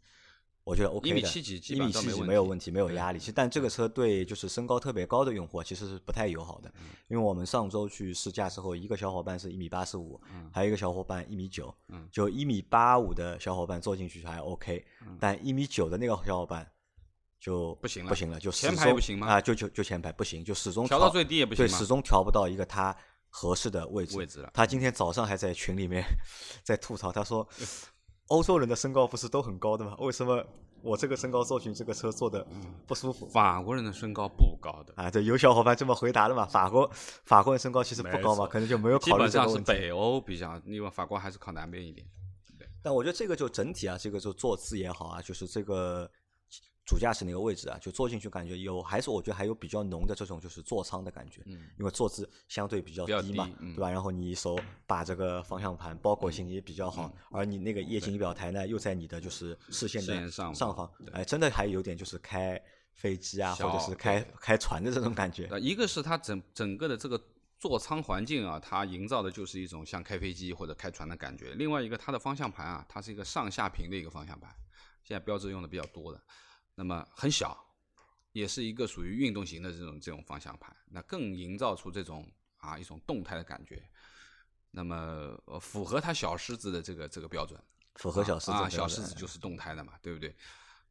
[0.64, 3.18] 我觉得 OK 的，一米七几，一米七几没有问题，没有压力。
[3.18, 6.70] 其实，但这个车对就是身高特别高的用户其实是不太友好的。
[7.08, 10.20] 因为我们上周去试驾之后，一个小伙伴是一米八十五，
[10.52, 11.74] 还有一个小伙伴一米九，
[12.12, 14.84] 就一米八五的小伙伴坐进去还 OK，
[15.18, 16.70] 但一米九的那个小伙伴
[17.40, 19.26] 就不行了，不行了，就前排不行吗？
[19.26, 22.96] 啊，就就就前排不行，就始终调到最低也不行，对，始终调不到一个他
[23.28, 24.16] 合适的位置。
[24.16, 24.50] 位置了。
[24.54, 26.04] 他今天早上还在群里面
[26.64, 27.46] 在吐槽，他说。
[28.28, 29.96] 欧洲人的身高不是都很高的吗？
[30.00, 30.44] 为什么
[30.82, 32.46] 我这个身高坐进这个车坐的
[32.86, 33.26] 不舒服？
[33.26, 36.44] 法国人的身高不高的，啊，对，有小伙伴这么回答的嘛？
[36.44, 36.90] 法国
[37.24, 39.72] 法国人身高其实不高嘛，可能就没有考虑这个问题。
[39.72, 42.06] 北欧比较，因为法国还是靠南边一点。
[42.82, 46.10] 但我觉得这个就整体啊，这个就坐姿也好啊，就是这个
[46.88, 53.90] 主驾驶那个位置啊，就坐进去感觉有，还是我觉得还有比较浓的这种就是座舱的感觉，嗯，因为坐姿相对比较低嘛，低嗯对吧？
[53.90, 62.58] 然后你手把这个方向盘包裹性也比较好，而你那个液晶仪表台呢又在你的就是视线的上上方方，哎，真的还有点就是开
[62.94, 65.46] 飞机啊，或者是开开船的这种感觉。
[65.50, 67.20] 呃，一个是它整整个的这个
[67.58, 71.52] 座舱环境啊，它营造的就是一种像开飞机或者开船的感觉。
[71.52, 74.50] 另外一个，它的方向盘啊，它是一个上下屏的一个方向盘，
[75.04, 76.20] 现在标志用的比较多的，
[76.78, 77.58] 那么很小，
[78.30, 82.24] 也是一个属于运动型的这种这种方向盘，那更营造出这种
[82.58, 83.82] 啊一种动态的感觉。
[84.70, 87.60] 那么呃，符合它小狮子的这个这个标准，
[87.96, 90.32] 符合小狮子小狮子就是动态的嘛，对不对？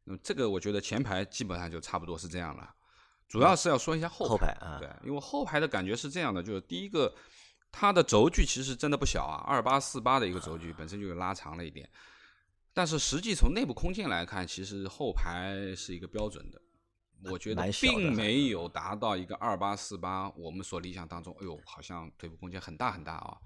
[0.04, 2.74] 那么这个我觉得前排基本上就差不多是这样了，
[3.26, 7.14] 主要是要说一下后后排啊对，因为后排的感觉是这样的，就是第一个，
[7.72, 11.88] 它的轴距其实真的不小啊，二八四八的一个轴距本身就拉长了一点，
[12.78, 16.62] 但是实际从内部空间来看，其实后排是一个标准的。
[17.28, 23.36] 我觉得并没有达到一个二八四八，我们所理想当中，哎呦，好像腿部空间很大很大啊。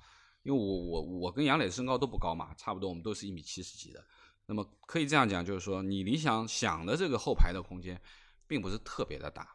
[0.42, 4.05] 因为我我我跟杨磊身高都不高嘛，差不多我们都是一米七十几的。
[4.45, 7.99] 那么可以这样讲，就是说你理想想的这个后排的空间，
[8.47, 9.49] 并不是特别的大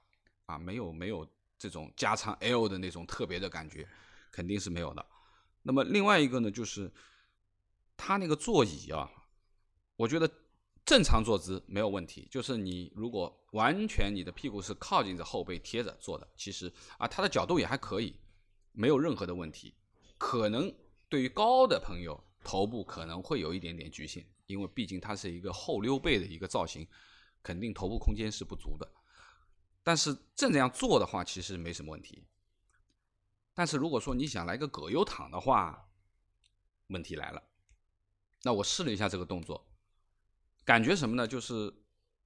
[0.48, 1.24] 啊，没有没有
[1.60, 3.88] 这种加长 L 的那种特别的感觉，
[4.32, 5.06] 肯定是没有的。
[5.62, 6.92] 那么另外一个呢，就是
[7.96, 9.08] 它那个座椅啊，
[9.98, 10.32] 我觉得
[10.86, 18.16] 正常坐姿没有问题，就是你如果完全你的屁股是靠近着后背贴着坐的，其实啊它的角度也还可以，
[18.72, 19.74] 没有任何的问题。
[20.18, 20.74] 可能
[21.10, 26.88] 对于高的朋友，头部可能会有一点点局限，因为毕竟它是一个后溜背的一个造型，
[27.44, 28.90] 肯定头部空间是不足的。
[29.84, 32.24] 但是正这样做的话，其实没什么问题。
[33.54, 35.90] 但是如果说你想来个葛优躺的话，
[36.88, 37.44] 问题来了。
[38.44, 39.67] 那我试了一下这个动作，
[40.68, 41.26] 感觉什么呢？
[41.26, 41.74] 就是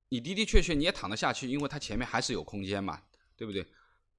[0.09, 3.03] 你的的确确你也躺得下去，因为它前面还是有空间嘛，
[3.35, 3.63] 对不对？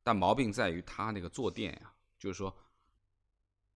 [0.04, 2.56] 但毛病在于它那个坐垫呀、就是说，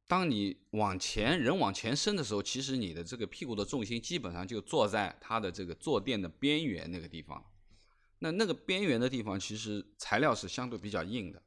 [0.07, 7.45] 当你往前人往前伸的时候，其实你的这个屁股的重心基本上就坐在它的这个坐垫的边缘那个地方。
[8.21, 11.43] 那那个边缘的地方，其实材料是相对比较硬的，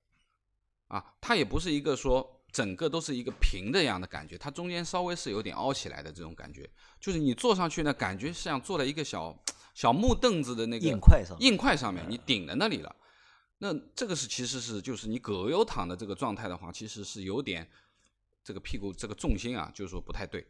[0.90, 9.38] 啊，它也不是一个说整个都是一个平的样的感觉，它中间稍微是有点凹起来的这种感觉，就是你坐上去呢，感觉像坐在一个小
[9.74, 12.96] 小木凳子的那个硬块上硬块上面，你顶在那里了。
[13.60, 17.70] 那这个是其实是就是你葛优躺的这个状态的话，其实是有点
[18.44, 20.48] 这个屁股这个重心啊，就是说不太对，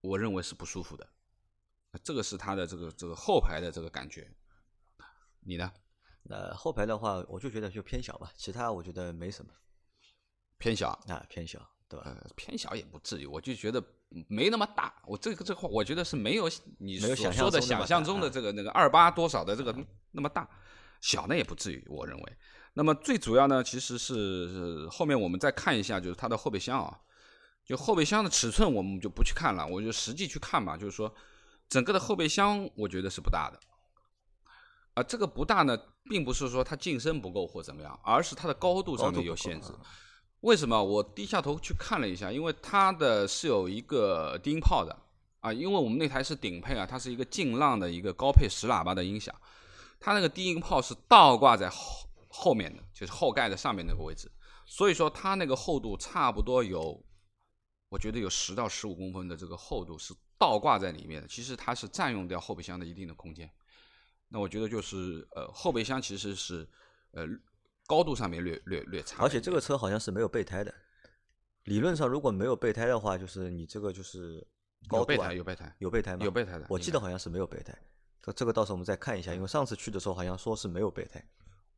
[0.00, 1.06] 我认为是不舒服的。
[2.02, 4.28] 这个是它的这个这个后排的这个感觉，
[5.40, 5.72] 你呢？
[6.30, 9.52] 呃，后排的话，我就觉得就偏小吧，其他我觉得没什么
[10.58, 10.90] 偏小？
[11.08, 12.06] 啊，偏小，对吧？
[12.06, 13.82] 呃，偏小也不至于，我就觉得
[14.28, 14.94] 没那么大。
[15.06, 19.74] 我这个这话，我觉得是没有你想象所说的中那么想象中的这个那个二八多少的这个
[20.12, 20.48] 那么大，
[21.00, 22.36] 小呢也不至于，我认为。
[22.76, 26.98] 那么最主要呢，其实是是后面我们再看一下，就是它的后备箱啊，
[27.64, 30.76] 就后备箱的尺寸我们就不去看了，我就实际去看吧。
[30.76, 31.14] 就是说，
[31.68, 33.60] 整个的后备箱我觉得是不大的。
[34.94, 35.76] 啊，这个不大呢，
[36.08, 39.80] 并不是说它进深不够或怎么样，而是它的高度上面有限制啊。
[40.44, 40.84] 为什么？
[40.84, 44.94] 我低下头去看了一下，因为它的是有一个低音炮的
[45.40, 49.34] 啊，因为我们那台是顶配啊，它是一个劲浪的一个高配十喇叭的音响，
[49.98, 54.30] 它那个低音炮是倒挂在后后面的，就是后盖的上面那个位置，
[54.66, 57.02] 所以说它那个厚度差不多有，
[57.88, 63.50] 我觉得有十到十五公分的这个厚度是倒挂在里面的，其实它是占用掉后备箱的一定的空间。
[64.28, 66.68] 那我觉得就是呃后备箱其实是
[67.12, 67.26] 呃
[67.86, 70.74] 高度上面略略略差而且这个车好像是没有备胎的，
[71.64, 74.46] 理论上如果没有备胎的话，就是你这个就是
[74.88, 76.24] 高度啊有备胎，有备胎，有备胎吗？
[76.24, 77.76] 有备胎的我记得好像是没有备胎。
[78.22, 81.22] 这这个到时候我们再看一下，因为上次去的时候好像说是没有备胎。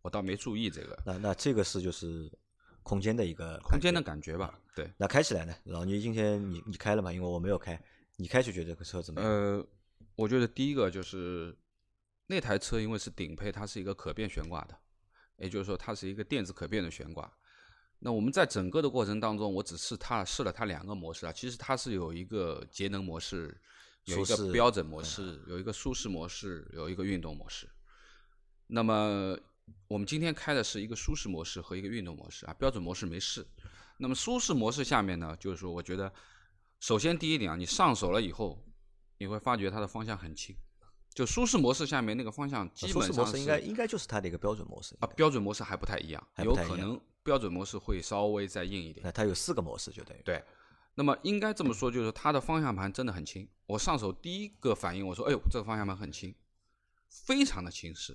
[0.03, 2.31] 我倒没注意这个那那这个是就是
[2.85, 4.33] 空间的一个空间的感觉。
[4.33, 4.61] 感觉吧。
[4.77, 5.53] 对，那开起来呢？
[5.65, 7.13] 老倪今天你你开了吗？
[7.13, 7.77] 因为我没有开，
[8.15, 9.29] 你开就觉得这个车怎么样？
[9.29, 9.67] 呃，
[10.15, 11.53] 我觉得第一个就是
[12.29, 14.79] 那台车因为是顶配，它是一个可变悬挂的，
[15.39, 17.31] 也就是说它是一个电子可变的悬挂。
[17.99, 23.59] 那我们在整个的过程当中，我只是它试了它两个模式啊，其实它是有一个节能模式，
[24.05, 27.67] 有一个标准模式，有一个舒适模式，有一个运动模式。
[28.67, 29.37] 那么
[29.89, 33.47] 我们今天开的是一个舒适模式和一个运动模式啊，标准模式没试。
[33.97, 36.13] 那么舒适模式下面呢，就是说我觉得，
[36.81, 38.63] 首先第一点啊，你上手了以后，
[39.17, 40.55] 你会发觉它的方向很轻。
[41.17, 49.03] 就舒适模式下面那个方向基本上是应该应该就是它的一个标准模式啊，标准模式还不太一样，有可能标准模式会稍微再硬一点。
[49.03, 50.45] 那它有四个模式就等于对。
[50.95, 53.49] 那么应该这么说，就是它的方向盘真的很轻。
[53.65, 56.35] 我上手第一个反应，我说：“哎呦，这个方向盘很轻，
[57.09, 58.15] 非常的轻实。”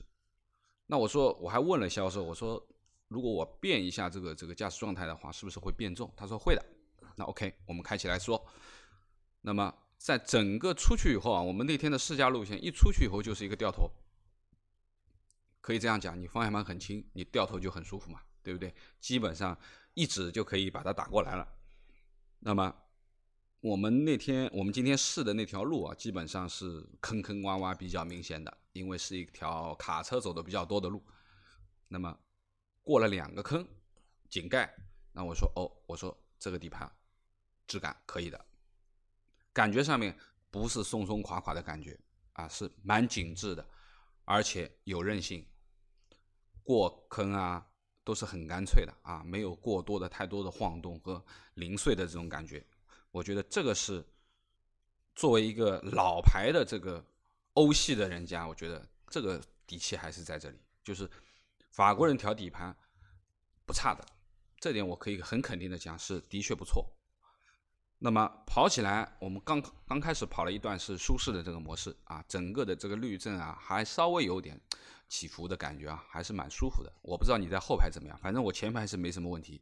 [0.85, 2.63] 那我说，我还问了销售，我说
[3.09, 6.63] ：“如果我变一下这个这个驾驶状态的话，是不是会变重？”他说：“会的。”
[7.17, 8.45] 那 OK，我们开起来说。
[9.41, 13.87] 那么在整个出去以后啊，我们那天的试驾路线一出去以后就是一个掉头，
[15.61, 18.73] 可以这样讲，你方向盘很轻，你掉头就很舒服嘛，对不对？
[18.99, 19.55] 基本上
[19.93, 21.47] 一指就可以把它打过来了。
[22.39, 22.75] 那么
[23.59, 31.05] 我们那天我们今天试的那条路啊，基本上是坑坑洼洼比较明显的，因为是一条卡车走的比较多的路。
[31.87, 32.17] 那么
[32.81, 33.63] 过了两个坑，
[34.29, 34.75] 井盖，
[35.11, 36.91] 那我说哦，我说这个底盘
[37.67, 38.45] 质感可以的。
[39.53, 40.17] 感觉上面
[40.49, 41.99] 不是松松垮垮的感觉
[42.33, 43.67] 啊，是蛮紧致的，
[44.25, 45.45] 而且有韧性。
[46.63, 47.67] 过坑啊
[48.03, 51.23] 都是很干脆的啊，没有过多的太多的晃动和
[51.55, 52.65] 零碎的这种感觉。
[53.09, 54.05] 我觉得这个是
[55.15, 57.03] 作为一个老牌的这个
[57.53, 60.57] 欧系的人家，我觉得这个底气还是在这里。
[60.83, 61.09] 就是
[61.71, 62.75] 法国人调底盘
[63.65, 64.05] 不差的，
[64.59, 66.87] 这点我可以很肯定的讲，是的确不错。
[68.03, 74.59] 那么跑起来，我们刚刚开始跑了一段是舒适的这个模式啊，整个的这个滤震啊还稍微有点
[75.07, 76.91] 起伏的感觉啊，还是蛮舒服的。
[77.03, 79.61] 我不知道你在后排怎么样，反正我前排是没什么问题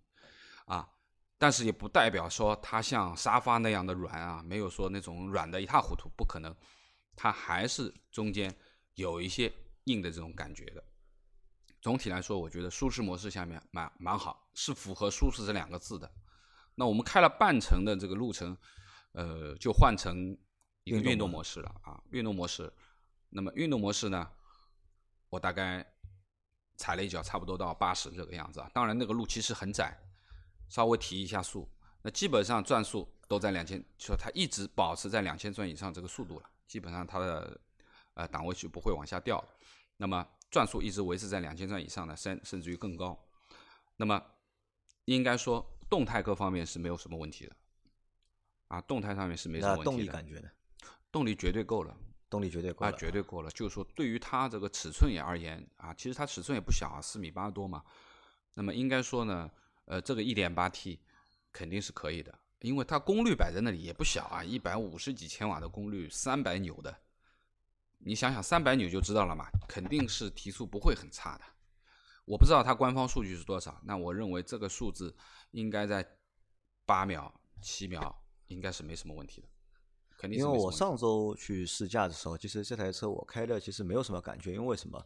[0.67, 0.88] 啊，
[1.38, 6.56] 但是也不代表说它像沙发那样的软啊，没有说那种软的一塌糊涂，不可能，
[7.17, 8.56] 它还是中间
[8.93, 10.82] 有一些硬的这种感觉的。
[11.82, 16.10] 总体来说，我觉得舒适模式下面蛮蛮好，是符合舒适这两个字的。
[16.79, 18.57] 那我们开了半程的这个路程，
[19.11, 20.15] 呃，就换成
[20.85, 22.71] 一个运动模式了啊，运动模式。
[23.27, 24.25] 那么运动模式呢，
[25.29, 25.85] 我大概
[26.77, 28.71] 踩了一脚，差不多到八十这个样子啊。
[28.73, 29.93] 当然那个路其实很窄，
[30.69, 31.69] 稍微提一下速，
[32.01, 37.59] 那基本上转速都在两千，说它一直保持在两千转以上这个速度了，基本上它的
[38.13, 39.43] 呃档位就不会往下掉。
[39.97, 43.21] 那么转速一直维持在两千转以上的，甚甚至于更高。
[43.97, 44.23] 那么
[45.03, 45.75] 应该说。
[45.89, 47.56] 动态各方面是没有什么问题的，
[48.67, 49.91] 啊，动态上面是没什么问题的。
[49.91, 50.49] 动力感觉呢？
[51.12, 51.97] 动力绝对够了，
[52.30, 53.49] 动力绝对够啊，绝对够了。
[53.52, 57.84] 就是说，对于它这个尺寸也而言啊，其实它尺寸也不小啊，四米八多嘛。
[58.54, 59.49] 那么应该说呢，
[59.86, 60.99] 呃，这个一点八 T
[61.52, 66.95] 肯定是可以的，因为它功率摆在那里也不小啊，一百五十几千瓦的功率，三百扭的。
[67.97, 71.43] 你想想，三百扭就知道了嘛，肯定是提速不会很差的。
[72.29, 75.15] 我不知道它官方数据是多少，那我认为这个数字
[75.49, 76.07] 应该在
[76.85, 78.15] 八秒、七秒，
[78.45, 79.47] 应该是没什么问题的，
[80.15, 80.39] 肯定。
[80.39, 85.03] 因为我上周去试驾的时候，其实这台车我开的其实没有什么感觉，因为什么？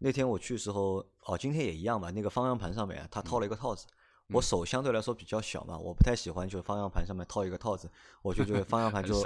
[0.00, 3.86] 那天我去的时候，哦，今天也一样吧，那个方向盘上面它套了一个套子，
[4.30, 7.88] 我手相对来说比较小嘛，我不太喜欢就方向盘上面套一个套子，
[8.20, 9.24] 我就觉得方向盘就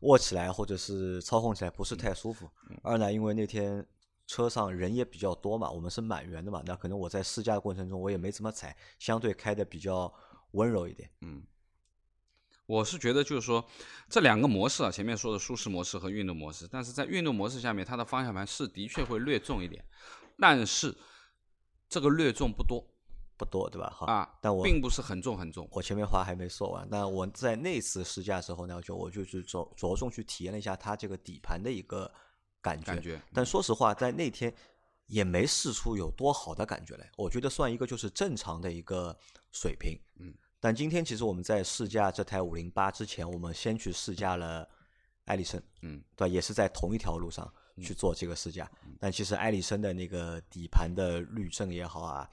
[0.00, 2.46] 握起来或者是操控起来不是太舒服。
[2.82, 3.86] 二呢，因为那天。
[4.26, 10.10] 车上人也比较多嘛，我们是满员的嘛，那可能我在试驾的过程中我也没怎么踩，相对开的比较
[10.52, 11.10] 温柔一点。
[11.20, 11.42] 嗯，
[12.64, 13.62] 我是觉得就是说
[14.08, 19.84] 这两个模式啊，前面说的舒适模式和运动模式，但是在运动模式下面，它的方向盘是的确会略重一点，
[20.38, 20.96] 但是
[21.86, 22.82] 这个略重不多，
[23.36, 23.92] 不多对吧？
[23.94, 25.68] 好啊，但我并不是很重很重。
[25.70, 32.10] 我前面话还没说完，那我在那次试驾时候呢，就我就去着着重去体验了一下它这个底盘的一个。
[32.72, 34.52] 感觉，但说实话，在那天
[35.06, 37.10] 也没试出有多好的感觉来。
[37.16, 39.14] 我觉得算一个就是正常的一个
[39.52, 40.00] 水平。
[40.18, 44.66] 嗯，但今天其实我们在试驾这台五零八之前，我们先去试驾了
[45.26, 45.60] 艾力绅。
[45.82, 48.70] 嗯，对，也是在同一条路上去做这个试驾。
[48.98, 52.28] 但其实艾力绅的那个底盘的滤震也好啊。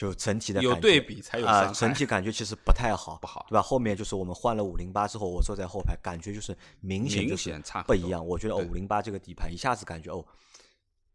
[0.00, 3.60] 就整体的有对比才有啊，整体感觉其实不太好，不好，对吧？
[3.60, 7.54] 后面就是我们换了五零八之后，我坐在后排，感觉就是明显就是
[7.86, 8.26] 不一样。
[8.26, 10.24] 我觉得哦，五零八这个底盘一下子感觉哦，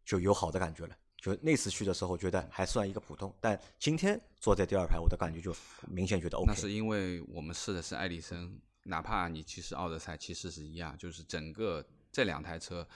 [0.06, 0.96] 就有好的感觉了。
[1.18, 5.52] 就那次去的时候觉得还算一个普通，但今天坐在第二排，我的感觉就
[5.88, 6.46] 明显觉得 OK。
[6.48, 12.88] 那是因为我们试的是艾力绅，哪怕你其实奥德赛其实是一样，就是整个这两台车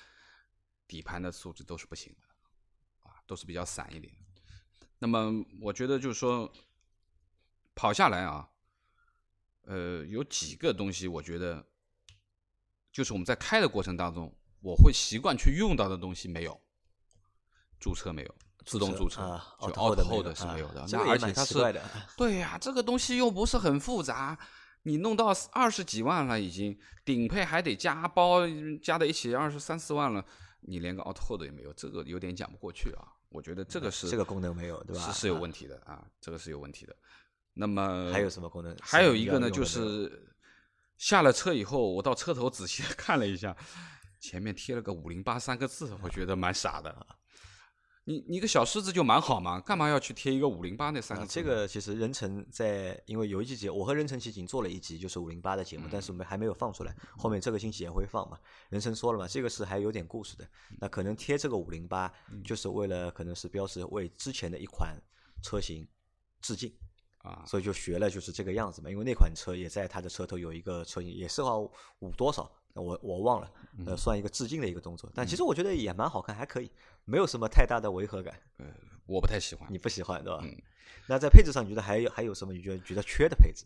[0.87, 4.13] 底盘的素质都是不行的，啊，都是比较散一点。
[4.99, 5.31] 那么
[5.61, 6.51] 我觉得就是说，
[7.73, 8.49] 跑下来啊，
[9.61, 11.65] 呃，有几个东西，我觉得
[12.91, 16.59] 就是我们在开的过程当中，我会习惯去用到的东西没有，
[17.79, 18.35] 驻车没有，
[18.65, 21.53] 自动驻车，就 auto hold 是没有的，那而且它是，
[22.17, 24.37] 对呀，这个东西又不是很复杂，
[24.83, 28.41] 你弄到二十几万了，已经顶配还得加包，
[28.83, 30.25] 加在一起二十三四万了，
[30.59, 33.15] 你连个 auto hold 也没有，这个有点讲不过去啊。
[33.29, 35.01] 我觉得这个是这个功能没有，对吧？
[35.11, 36.95] 是是有问题的啊，这个是有问题的。
[37.53, 38.75] 那么还有什么功能？
[38.81, 40.33] 还有一个呢，就是
[40.97, 43.55] 下了车以后，我到车头仔细的 看了一下，
[44.19, 47.07] 前面贴了个五零八三个字，我觉得蛮傻的。
[48.09, 51.27] 你你个小狮子就蛮好嘛，干嘛要去贴一个五零八那三啊个？
[51.27, 58.39] 这个其实任晨在，因为有一期节，我和任晨其实已经做了一集，就是五零八的节目，但是我们还没有放出来，后面这个星期也会放嘛。
[58.71, 60.49] 任晨说了嘛，这个是还有点故事的，
[60.79, 62.11] 那可能贴这个五零八，
[62.43, 64.99] 就是为了可能是标志为之前的一款
[65.43, 65.87] 车型
[66.41, 66.73] 致敬。
[67.19, 73.51] 啊，所以就学了就是这个样子嘛，因为那款车也在它的车头有一个车型，也是好五多少，我我忘了，
[73.85, 75.09] 呃，算一个致敬的一个动作。
[75.13, 76.71] 但其实我觉得也蛮好看，还可以，
[77.05, 78.39] 没有什么太大的违和感。
[79.05, 79.67] 我不太喜欢。
[79.71, 80.39] 你不喜欢对吧？
[80.43, 80.55] 嗯
[81.07, 83.65] 那在配置上，你觉得还有还有什么你觉得觉得缺的配置，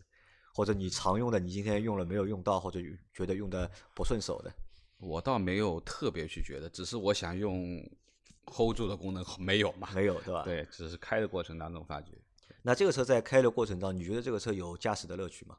[0.54, 2.80] 或者你常用的，你今天用了没有用到，或者
[3.12, 4.50] 觉得用的不顺手的？
[4.98, 7.78] 我倒没有特别去觉得，只是我想用
[8.46, 9.88] hold 住的功能没有嘛。
[9.94, 10.42] 没有对吧？。
[10.44, 12.12] 对，只是开的过程当中发觉。
[12.62, 15.56] 那这个车在开的过程当中，你觉得这个车有驾驶的乐趣吗？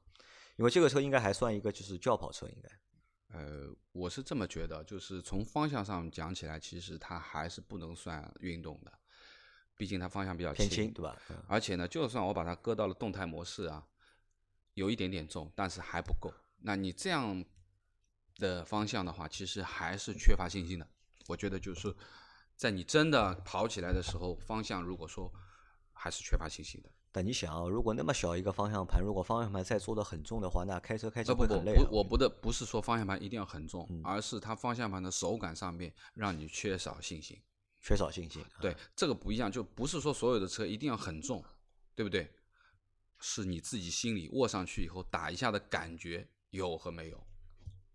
[0.57, 2.69] 因为这个车应该还算一个就是轿跑车，应该。
[3.35, 8.91] 呃，我是这么觉得，就是从方向上讲起来，其实它还是不能算运动的，
[9.75, 11.17] 毕竟它方向比较偏轻对吧？
[11.29, 13.85] 嗯而且呢，就算我把它搁到了动态模式啊，
[14.73, 16.33] 有一点点重，但是还不够。
[16.61, 17.43] 那你这样
[18.37, 20.87] 的方向的话，其实还是缺乏信心的。
[21.27, 21.93] 我觉得就是
[22.55, 25.29] 在你真的跑起来的时候，方向如果说
[25.91, 26.89] 还是缺乏信心的。
[27.15, 31.85] 但你想啊，如果那么小一个方向盘，如果方向盘再做的很重的话，那开车开起呃不不来会很累的。
[31.85, 37.41] 不，我不的不是说方向盘一定要很重，嗯而是它方向盘的手感上面让你缺少信心。
[37.81, 38.41] 缺少信心。
[38.41, 41.41] 啊对，这个不一样，就不是说所有的车一定要很重，
[41.95, 42.29] 对不对？
[43.21, 47.27] 是你自己心里握上去以后打一下的感觉有和没有。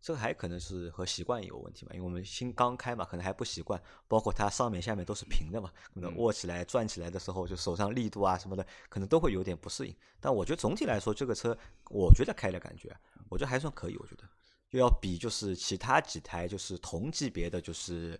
[0.00, 9.94] 这个还可能是和习惯有问题嘛，因为我们新刚开嘛，可能还不习惯，包括它上面下面都是平的嘛，可能握起来、转起来的时候，就手上力度啊什么的，可能都会有点不适应。
[10.18, 11.56] 但我觉得总体来说，这个车
[11.90, 12.96] 我觉得开的感觉，
[13.28, 14.24] 我觉得还算可以，我觉得
[14.70, 18.18] 就要比就是其他几台就是同级别的就是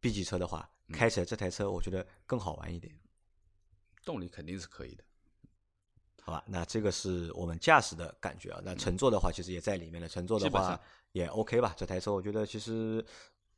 [0.00, 2.96] B 级车的话，开起来这台车我觉得更好玩一点。
[4.04, 5.02] 动力肯定是可以的。
[6.28, 8.60] 好吧，那这个是我们驾驶的感觉啊。
[8.62, 10.06] 那乘坐的话，其实也在里面了。
[10.06, 10.78] 乘坐的话
[11.12, 11.74] 也 OK 吧。
[11.74, 13.02] 这台车我觉得其实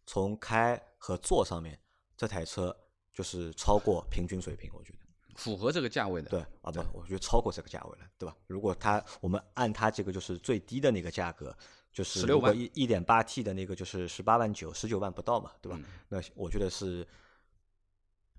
[0.06, 1.76] 从开和坐上面，
[2.16, 2.76] 这台车
[3.12, 4.98] 就是超过平均水平，我觉得。
[5.34, 6.30] 符合这个价位的。
[6.30, 8.36] 对啊，不，我觉得超过这个价位了，对吧？
[8.46, 11.52] 如果它我们按它这个就是最低的那个价格，
[11.92, 15.76] 就是16万一一点八 T 的那个就是十八万九，十九万不到嘛，对吧？
[15.82, 17.04] 嗯那我觉得是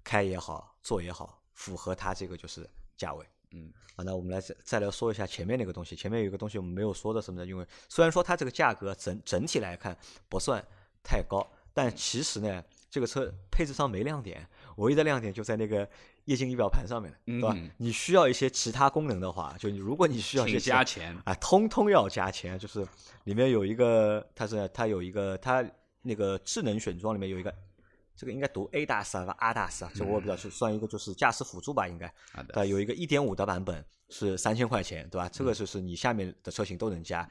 [0.05, 3.27] 开也好，坐也好，符合它这个就是价位。
[3.51, 5.95] 嗯，好，那我们来再再来说一下前面那个东西。
[5.95, 7.45] 前面有一个东西我们没有说的什么呢？
[7.45, 9.97] 因为虽然说它这个价格整整体来看
[10.29, 10.63] 不算
[11.03, 14.47] 太高，但其实呢，这个车配置上没亮点，
[14.77, 15.87] 唯一的亮点就在那个
[16.25, 17.53] 液晶仪表盘上面了，对吧？
[17.57, 21.17] 嗯你需要一些其他功能的话，就你如果你需要一些加钱。
[21.25, 22.85] 啊，通通要加钱，就是
[23.25, 25.65] 里面有一个，它是它有一个它
[26.03, 27.53] 那个智能选装里面有一个，
[28.15, 35.29] 这个应该读 A 大师啊，吧 R 大师啊，这个我比较是算一个就是驾驶辅助吧，应该，好的呃，有一个一点五的版本是三千块钱，对吧？
[35.29, 37.27] 这个就是你下面的车型都能加，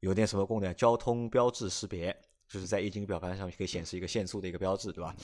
[0.00, 0.72] 有点什么功能？
[0.74, 2.16] 交通标志识别，
[2.48, 5.14] 就是在液晶表盘上面可以显示一个限速的一个标志，对吧？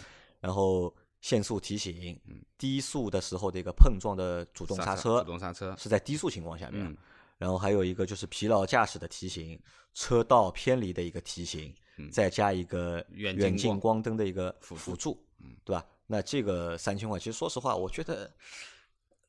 [0.40, 2.20] 然后限速提醒，
[2.58, 5.74] 低速的时候的一个碰撞的主动刹车，主动刹车。
[5.78, 6.96] 是在低速情况下面
[7.38, 9.60] 然后还有一个就是疲劳驾驶的提醒，
[9.92, 11.74] 车道偏离的一个提醒，
[12.10, 15.24] 再加一个远远近近光光灯的一个辅辅助，
[15.64, 15.86] 对吧？
[16.06, 18.30] 那这个三千块，其实说实话，我觉得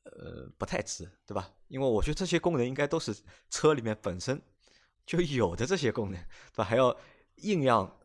[0.04, 1.50] 呃不太值，对吧？
[1.68, 3.16] 因为我觉得这些功能应该都是
[3.48, 4.40] 车里面本身
[5.04, 6.20] 就有的这些功能，
[6.52, 6.64] 对吧？
[6.64, 6.96] 还要
[7.36, 7.98] 硬让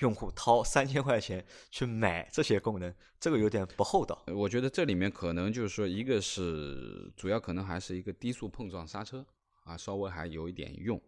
[0.00, 4.22] 用户掏三千块钱去买这些功能，这个有点不厚道。
[4.26, 9.24] 我觉得这里面可能就是说，一个是主要可能还是一个低速碰撞刹车
[9.64, 11.00] 啊，稍微还有一点用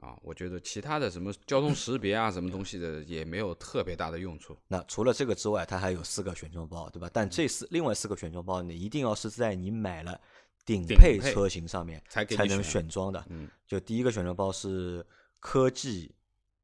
[0.00, 0.16] 啊。
[0.22, 4.58] 我觉得其他的什么交通识别啊，什么东西的也没有特别大的用处。
[4.68, 7.08] 那除了这个之外，它还有四个选装包，对吧？
[7.12, 10.20] 但嗯这四另外四个选装包，你一定要是在你买了
[10.64, 13.24] 顶顶配配车型上面才给才能选选装的。
[13.28, 15.04] 嗯，就第一个选装包是
[15.38, 16.14] 科技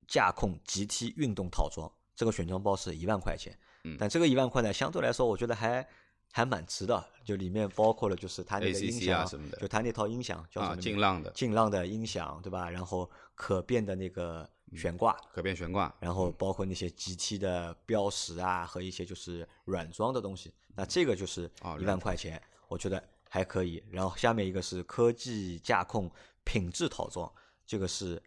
[0.06, 3.56] 驾控 GT 运动套装，这个选装包是一万块钱。
[3.84, 5.86] 嗯但这个一万块呢，相对来说，我觉得还
[6.32, 7.04] 还蛮值的。
[7.24, 10.88] 就里面包括了就是它那个音响，什么的就它那套音响叫什啊，么名字？
[10.88, 12.70] 劲浪的劲浪的音响，对吧？
[12.70, 21.50] 然后可变的那个嗯悬挂，可变悬挂，然后包括那些 GT 的标识啊和一些就是软装的东西，那这个就是
[21.80, 23.82] 一万块钱，我觉得还可以。
[23.90, 26.08] 然后下面一个是科技驾控
[26.44, 27.28] 品质套装，
[27.66, 28.22] 这个是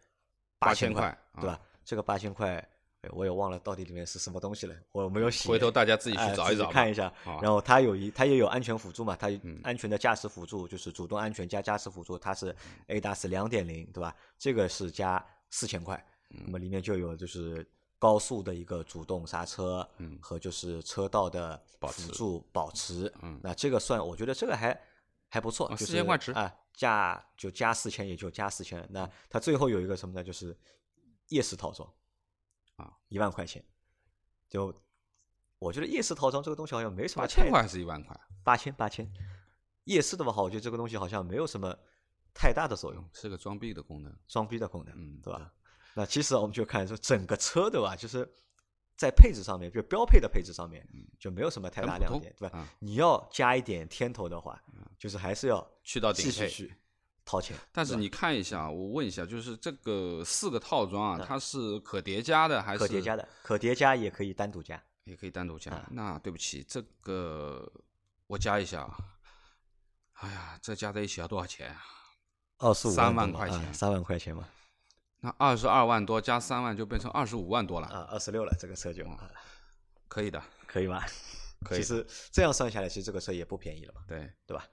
[0.59, 1.57] 八千块，对吧？
[1.85, 2.69] 这个八千块，
[3.01, 5.47] 哎我也忘了到底里面是什么东西了，我没有写。
[5.47, 7.07] 回头大家自己去哎找一找吧，看一下。
[7.23, 12.53] 啊然后它有一，它也有安全辅助嘛，它嗯安全的驾驶辅助就是主动安全加驾驶辅助，它是
[12.87, 14.13] ADAS 两点零，对吧？
[14.37, 15.95] 这个是加四千块，
[16.31, 17.65] 嗯那么里面就有就是
[17.97, 24.77] 高速的一个主动刹车，嗯和就是车道的辅助保持，嗯那这个算，我觉得这个还
[25.29, 30.21] 还不错，啊就是4000块值啊，加就加四千也就加四千，那它最后有一个什么呢？
[30.21, 30.53] 就是
[31.29, 31.93] 夜视套装啊，
[33.09, 33.63] 一万块钱，
[34.49, 34.73] 就
[35.59, 38.19] 我觉得夜视套装这个东西好像没什么太八千块还是一万块？
[38.43, 39.11] 八千八千，
[39.83, 41.77] 夜视的话，我觉得这个东西好像没有什么
[42.33, 44.15] 太大的作用，是个装逼的功能。
[44.27, 45.53] 装逼的功能，嗯对吧？
[45.93, 48.27] 那其实我们就看说整个车对吧，就是
[48.95, 50.87] 在配置上面，就标配的配置上面
[51.19, 52.57] 就没有什么太大亮点，对吧？
[52.57, 54.61] 啊你要加一点天头的话，
[54.97, 56.75] 就是还是要去到顶配继续去
[57.29, 57.55] 掏钱。
[57.71, 65.71] 但是你看一下，我问一下，就是这个四个套装啊，它是可叠加的还是可叠加的，可叠加也可以单独加，也可以单独加。
[65.71, 67.71] 啊那对不起，这个
[68.25, 68.97] 我加一下啊。
[70.13, 71.81] 哎呀，这加在一起要多少钱啊？
[72.57, 74.47] 二十五三万块钱三万块钱嘛，
[75.19, 79.29] 那二十二万多加三万就变成二十五万多了，啊，二十六了，这个车就啊
[80.07, 80.41] 可以的。
[80.65, 81.05] 可以吧？
[81.63, 84.01] 可以其实这样算下来，其实这个车也不便宜了嘛。
[84.07, 84.65] 对，对吧？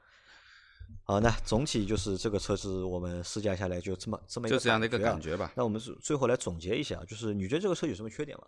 [1.05, 5.53] 好，那总体就是这个车子我们试驾下来就这么这么一个就这样的一个啊感觉吧。
[5.55, 8.47] 那我们是最后来总结一下，就是你觉得这个车有什么缺点吗？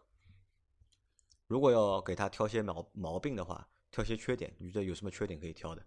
[1.46, 5.86] 如果要给它挑些毛毛病的话，挑些缺点，你觉得有什么缺点可以挑的？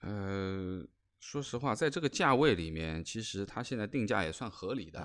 [0.00, 0.82] 呃，
[1.20, 5.00] 说实话，在这个价位里面，其实它现在定价也算合理的。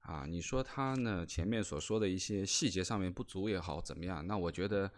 [0.00, 4.26] 啊，你说它呢，前面所说的一些细节上面不足也好，怎么样？
[4.26, 4.90] 那我觉得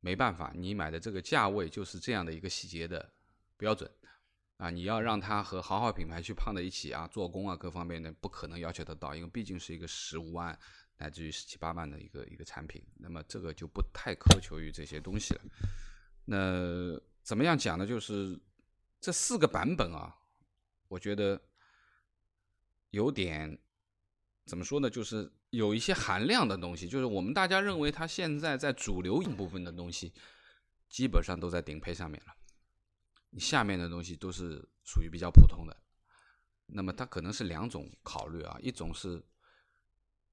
[0.00, 3.12] 没办法，你买的这个价位就是这样的一个细节的
[3.56, 3.88] 标准
[4.58, 4.70] 啊。
[4.70, 10.58] 你要让它和豪华品牌去碰在一起啊，做工啊各方面的不可能要求得到，因为毕竟是一个十五万
[10.98, 15.40] 乃至于十七八万的一个一个产品，那么这个就不太苛求于这些东西了。
[16.24, 17.86] 那怎么样讲呢？
[17.86, 18.38] 就是
[19.00, 20.16] 这四个版本啊，
[20.88, 21.40] 我觉得
[22.90, 23.58] 有点
[24.44, 24.88] 怎么说呢？
[24.88, 30.12] 就是有一些含量的东西，就是我们大家认为它现在在主流一部分的东西，
[30.88, 32.32] 基本上都在顶配上面了。
[33.32, 35.76] 你下面的东西都是属于比较普通的。
[36.66, 39.22] 那么它可能是两种考虑啊，一种是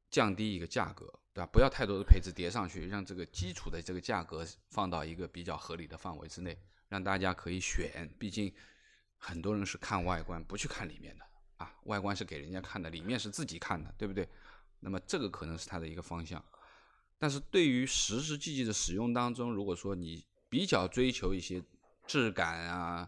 [0.10, 1.50] 降低一个价格，对吧？
[1.52, 8.10] 不要太多的配置叠上去，让这个基础的这个价格放到一个比较合理的范围之内，让大家可以选。
[8.20, 8.54] 毕竟
[9.18, 11.26] 很多人是看外观，不去看里面的
[11.58, 14.28] 啊，外观是给人家看的，里面是自己看的，对不对？
[14.82, 16.44] 那么这个可能是它的一个方向。
[17.18, 21.62] 但是对于实实际际的使用当中，如果说你比较追求一些
[22.10, 23.08] 质感啊、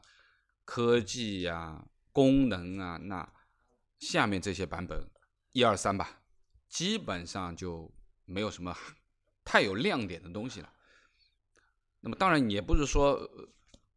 [0.64, 3.28] 科技呀、功能啊，那
[3.97, 5.04] 下面这些版本
[5.54, 6.22] 一二三吧，
[6.70, 7.91] 基本上就
[8.26, 8.78] 没有什么
[9.43, 10.72] 太有亮点的东西了。
[12.02, 13.28] 那么当然也不是说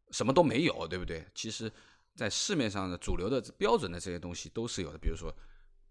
[0.09, 1.23] 什么都没有，对不对？
[1.35, 1.71] 其实，
[2.15, 5.31] 在市面上的主流的标准的这些东西都是有的，比如说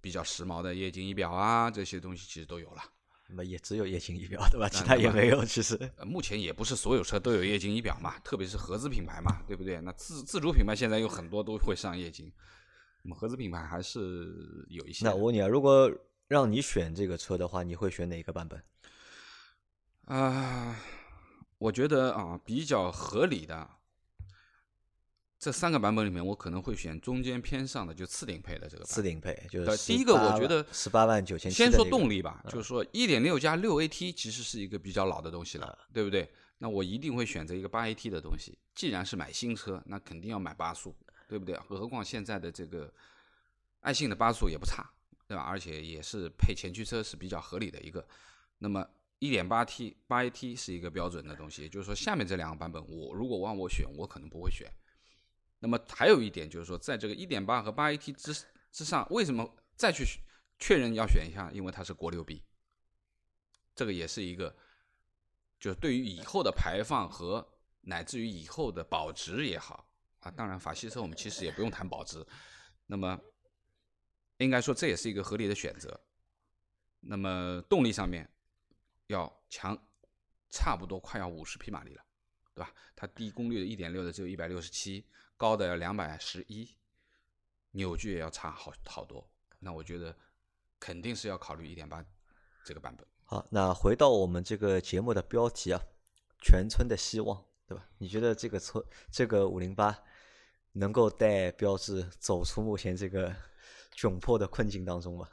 [0.01, 2.83] 比较时髦的液晶仪表啊，这些东西其实都有了。
[3.27, 4.69] 那么也只有液晶仪表对吧？
[4.69, 9.81] 其他也没有，其实呃，目前也不是所有车都有液晶仪表嘛，特别是合资品牌嘛，对不对？
[9.81, 12.31] 那自自主品牌现在有很多都会上液晶，
[13.03, 15.05] 那么合资品牌还是有一些。
[15.05, 15.91] 那我问你啊，如果
[16.29, 18.63] 让你选这个车的话，你会选哪个版本？
[20.05, 20.79] 啊、
[21.57, 23.69] 我觉得啊，比较合理的
[25.45, 28.87] 这三个版本里面，我可能会选中间偏上的，就次顶配的这个版本。
[28.87, 31.53] 次顶配就是第一个我觉得十八万九千。
[31.53, 36.27] 先说动力吧，就是说一点六加六 AT 其实是一个比较老的东西了，对不对？
[36.57, 38.57] 那我一定会选择一个八 AT 的东西。
[38.75, 40.97] 既然是买新车，那肯定要买八速，
[41.29, 41.55] 对不对？
[41.59, 42.91] 何况现在的这个
[43.81, 44.91] 爱信的八速也不差，
[45.29, 45.43] 对吧？
[45.43, 48.03] 而且也是配前驱车是比较合理的一个。
[48.61, 48.83] 那么
[49.19, 54.67] 一点八 T 八 AT 是一个标准的东西，也就是说下面这两个版本，我如果让我选，我可能不会选。
[55.59, 58.35] 那么还有一点就是说，在这个一点八和八 AT 之
[58.71, 60.05] 之上，为什么再去
[60.59, 61.51] 确认要选一下？
[61.53, 62.43] 因为它是国六 B，
[63.75, 64.55] 这个也是一个，
[65.59, 67.47] 就是对于以后的排放和
[67.81, 69.89] 乃至于以后的保值也好
[70.21, 72.27] 啊，当然法系车我们其实也不用谈保值，
[72.87, 73.19] 那么
[74.39, 75.99] 应该说这也是一个合理的选择。
[77.01, 78.29] 那么动力上面
[79.09, 79.79] 要强，
[80.51, 82.03] 差不多快要五十匹马力了，
[82.55, 82.73] 对吧？
[82.97, 86.77] 它低功率的一点六的只有一百六十七，高的要两百十一，
[87.73, 89.29] 扭矩也要差好好多。
[89.59, 90.17] 那我觉得
[90.79, 92.05] 肯定是要考虑一点八
[92.65, 93.07] 这个版本。
[93.25, 95.81] 好，那回到我们这个节目的标题啊，
[96.43, 97.89] 全村的希望，对吧？
[97.99, 99.99] 你觉得这个村这个五零八
[100.73, 103.35] 能够带标志走出目前这个
[103.95, 105.29] 窘迫的困境当中吗？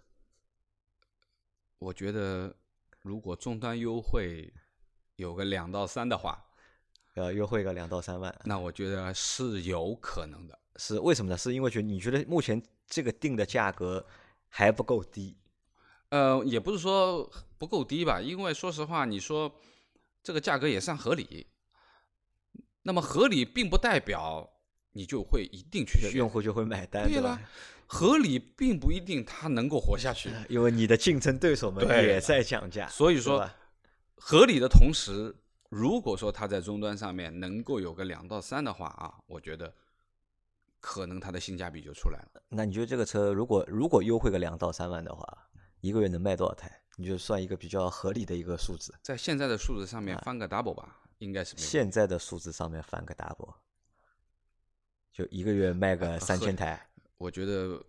[1.79, 2.55] 我觉得
[3.01, 4.53] 如果终端优惠
[5.15, 6.45] 有个两到三的话，
[7.15, 10.57] 要优惠个两到三万，那我觉得是有可能的。
[10.77, 11.37] 是为什么呢？
[11.37, 14.05] 是因为觉得你觉得目前这个定的价格
[14.47, 15.37] 还不够低？
[16.09, 19.53] 呃，也不是说不够低吧，因为说实话，你说
[20.23, 21.47] 这个价格也算合理。
[22.83, 24.49] 那么合理并不代表
[24.93, 27.39] 你就会一定去，用户就会买单，对吧？
[27.85, 33.47] 合理并不一定它能够活下去， 因为你的竞争对手们也在降价，所以说
[34.15, 35.35] 合理的同时，
[35.71, 39.73] 如果说它在终端上面能够有个两到三的话啊，我觉得
[40.81, 42.43] 可能它的性价比就出来了。
[42.49, 45.47] 那你觉得这个车如果如果优惠个两到三万的话，
[45.79, 46.69] 一个月能卖多少台？
[46.97, 51.61] 你就算一个比较合理的一个数字，在现在的数字上面翻个 double 吧，应该是没。
[51.61, 53.55] 现在的数字上面翻个 double，
[55.13, 56.85] 就一个月卖个三千台。
[57.17, 57.81] 我觉得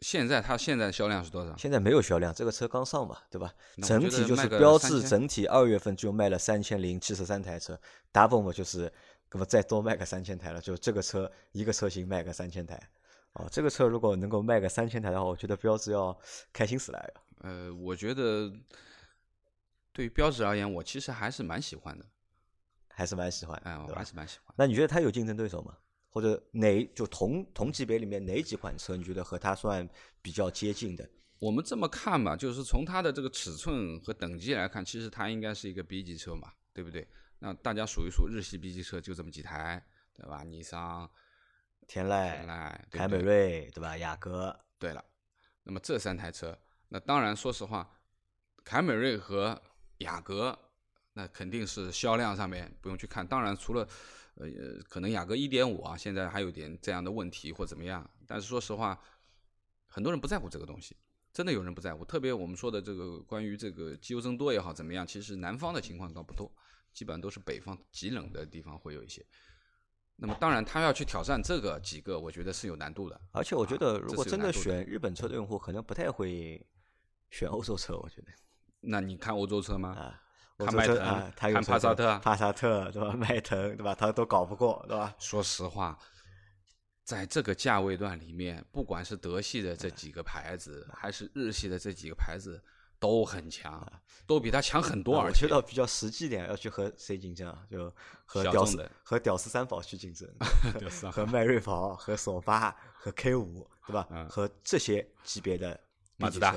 [0.00, 1.56] 现在它现在销量是多少？
[1.56, 3.52] 现在没有销量，这个车刚上嘛，对吧？
[3.82, 7.78] 整体就是标致整体二月份就卖了三千零七十三台车
[8.12, 8.92] ，double 嘛就是，
[9.32, 12.80] 那么再多卖个三千台了，就这个车一个车型卖个三千台，
[13.32, 16.16] 哦，这个车如果能够卖个三千台的话，我觉得标致要
[16.52, 17.14] 开心死了。
[17.40, 18.52] 呃，我觉得
[19.92, 22.04] 对于标致而言，我其实还是蛮喜欢的。
[22.90, 24.52] 还是蛮喜欢，哎，我还是蛮喜欢。
[24.56, 25.76] 那你觉得它有竞争对手吗？
[26.18, 29.88] 或者哪就同同级别里面哪几款车你觉得和它算
[30.20, 31.08] 比较接近的？
[31.38, 37.06] 我们这么看嘛，就是从它的这个尺寸和等级来看，其实它应该是一个 B 级车嘛，对不对？
[37.38, 39.80] 那大家数一数，日系 B 级车就这么几台，
[40.12, 40.42] 对吧？
[40.42, 41.08] 尼桑、
[41.86, 43.96] 天天籁、凯美瑞，对吧？
[43.96, 45.04] 雅阁，对了，
[45.62, 46.58] 那么这三台车，
[46.88, 47.88] 那当然说实话，
[48.64, 49.62] 凯美瑞和
[49.98, 50.58] 雅阁，
[51.12, 53.24] 那肯定是销量上面不用去看。
[53.24, 53.88] 当然，除了
[54.38, 59.00] 呃，可能雅阁一点五啊，现在还有点这样的问题或怎么样，但是说实话，
[59.86, 60.96] 很多人不在乎这个东西，
[61.32, 62.04] 真的有人不在乎。
[62.04, 66.48] 特别我们说的这个关于这个机油增多也好怎么样，其实南方的情况倒不多，
[66.92, 69.26] 基本上都是北方极冷的地方会有一些。
[70.14, 73.20] 那么当然，他要去挑战这个几个，我觉得是有难度的。
[73.32, 76.64] 而且我觉啊得如果真的选日本车的用户，可能不太会
[77.30, 78.28] 选欧洲车，我觉得
[78.80, 79.90] 那你看欧洲车吗？
[79.90, 80.22] 啊。
[80.58, 80.96] 欧看迈腾
[81.36, 83.12] 看帕萨特帕萨特对吧？
[83.16, 83.94] 迈腾对吧？
[83.94, 85.14] 他都搞不过对吧？
[85.18, 85.98] 说实话，
[87.04, 92.60] 在这个价位段里面，不管是德系的这几个牌子，还是日系的这几个牌子，
[92.98, 93.80] 都很强，
[94.26, 95.16] 都比他强很多。
[95.16, 97.64] 啊而且我觉得比较实际点，要去和谁竞争啊？
[97.70, 97.92] 就
[98.26, 100.28] 和屌丝和屌丝三宝去竞争，
[101.12, 104.06] 和迈锐宝、和索八、和 K 五，对吧？
[104.10, 105.78] 嗯和这些级别的
[106.16, 106.52] 马自达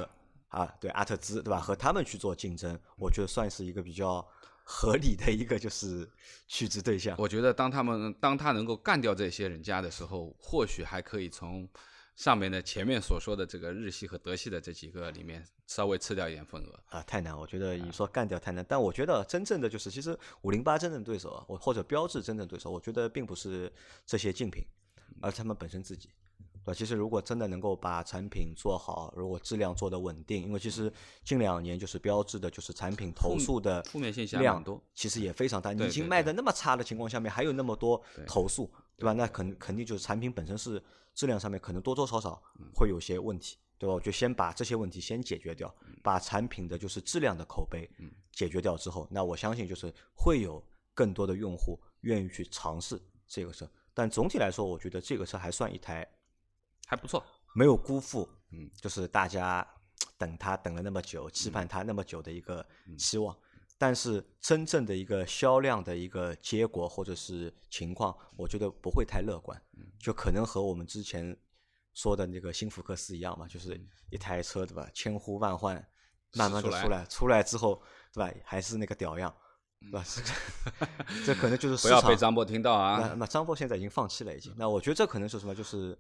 [0.52, 1.60] 啊，对阿特兹，对吧？
[1.60, 4.26] 和他们去做竞争，我觉得算是一个比较
[4.64, 6.08] 合理的一个就是
[6.48, 7.16] 取值对象。
[7.18, 11.68] 我觉得当他们当他能够干掉这些人家的时候，或许还可以从
[12.16, 16.80] 上面的前面所说的这个日系和德系的这几个里面稍微吃掉一点份额。
[16.90, 23.72] 啊，太难，我觉得你说干掉太难，但我觉得真正的就是，其实五零八真正对手啊，我或者标志真正对手，我觉得并不是
[24.06, 24.62] 这些竞品，
[25.22, 26.10] 而是他们本身自己，
[26.66, 26.76] 对？
[26.76, 30.92] 其实如果真的能够把产品做好，如果质量做得稳定，因为其实
[31.24, 35.74] 近两年就是标志的就是产品投诉的负面现象量多其实也非常大。
[35.74, 39.14] 你已经卖对的那么差的情况下面，还有那么多投诉，对吧？
[39.14, 40.82] 那肯肯定就是产品本身是
[41.14, 43.94] 质量上面可能多多少少嗯会有些问题，对吧？
[43.96, 47.90] 我就先把这些问题先解决掉，嗯把产品的就是质量的口碑
[48.32, 53.70] 解决掉之后，那我相信就是会有更多的用户愿意去尝试这个车。
[53.94, 56.08] 但总体来说，我觉得这个车还算一台
[56.92, 57.26] 还不错。
[57.56, 59.66] 没有辜负，嗯，就是大家
[60.18, 62.66] 等他等了那么久，期嗯盼他那么久的一个
[62.98, 63.34] 期望。
[63.78, 71.36] 但是真正的一个销量的一个结果或者是情况，我觉得不会太乐观，嗯就可能和我们之前
[71.94, 75.76] 说的那个新福克斯一样嘛，就是嗯一台车对吧，千呼万唤，
[76.34, 77.82] 慢慢的出来出来，之后
[78.14, 79.34] 对吧，还是那个屌样，
[79.80, 80.06] 对吧？
[80.06, 83.00] 这 这可能就是 不要被张波听到啊！
[83.00, 84.54] 那那张波现在已经放弃了，已经。
[84.58, 85.56] 那我觉得这可能是什么？
[85.56, 85.98] 就是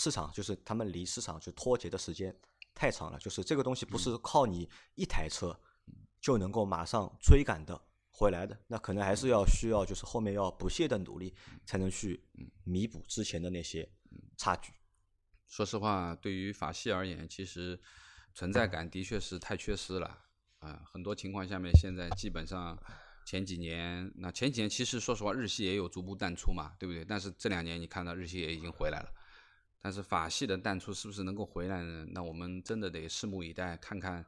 [0.00, 2.32] 市场，就是他们离市场就脱节的时间
[2.72, 3.18] 太长了。
[3.18, 5.58] 就是这个东西不是靠你一台车
[6.20, 7.76] 就能够马上追赶的
[8.12, 11.34] 回来的，那可能还是要需要就是后面要不懈的努力，
[11.66, 12.24] 才能去
[12.62, 13.90] 弥补之前的那些
[14.36, 14.72] 差距。
[15.48, 17.80] 说实话，对于法系而言，其实
[18.34, 20.16] 存在感的确是太缺失了
[20.60, 22.76] 啊、很多情况下面，现在基本上
[23.24, 27.04] 前几年，那前几年其实说实话，日系也有逐步淡出嘛，对不对？
[27.04, 29.12] 但是这两年你看到日系也已经回来了，
[29.80, 32.06] 但是法系的淡出是不是能够回来呢？
[32.10, 34.24] 那我们真的得拭目以待，看看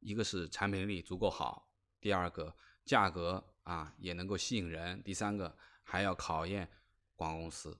[0.00, 1.68] 一个是产品力足够好，
[2.00, 6.68] 第二个价格啊也能够吸引人，第三个还要考验
[7.16, 7.78] 广告公司。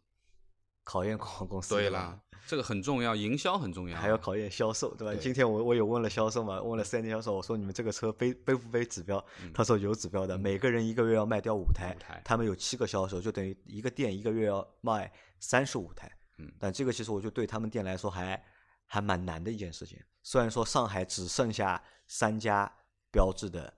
[0.85, 1.75] 考验广告公司。
[1.75, 5.13] 对吧啦，这个很重要，营销很重要，还要考验销售，对吧？
[5.13, 9.23] 对今天我我有问了销售嘛，问了四 S 店销售，我说你们这个车背背不背指标？
[9.53, 16.11] 他说有指标的，每个人一个月要卖掉五台，嗯五台他们有七个销售，就等于一个店一个月要卖三十五台。
[16.39, 18.43] 嗯但这个其实我觉得对他们店来说还
[18.87, 20.03] 还蛮难的一件事情。
[20.23, 22.71] 虽然说上海只剩下三家
[23.11, 23.73] 标志的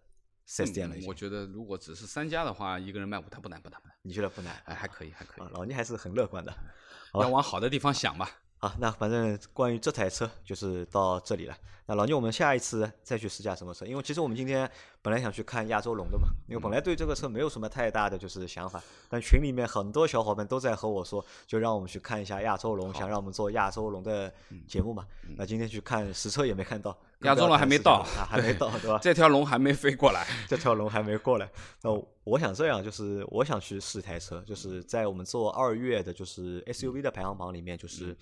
[0.47, 4.61] 四 S 店了，嗯我觉得如果只是三家的话，一个人卖五台不难不难不难，你觉得不难？
[4.65, 6.53] 哎，还可以还可以啊，，老倪还是很乐观的。
[7.13, 8.29] 好要往好的地方想吧。
[8.59, 11.57] 好，那反正关于这台车就是到这里了。
[11.87, 13.87] 那老聂，我们下一次再去试驾什么车？
[13.87, 14.71] 因为其实我们今天
[15.03, 24.33] 本来想去看亚洲龙的嘛，因为本来对这个车没有什么太大的就是想法，但群里面很多小伙伴都在和我说，就让我们去看一下亚洲龙，想让我们做亚洲龙的
[24.69, 25.07] 节目嘛。
[25.37, 28.99] 那今天去看实车也没看到，亚洲龙还没到啊，还没到，对吧？
[29.01, 31.51] 这条龙还没飞过来， 这条龙还没过来。
[31.83, 31.91] 那
[32.25, 38.15] 我想这样，就是我想去试台车，就是在我们做二月的，就是 SUV 的排行榜里面，就是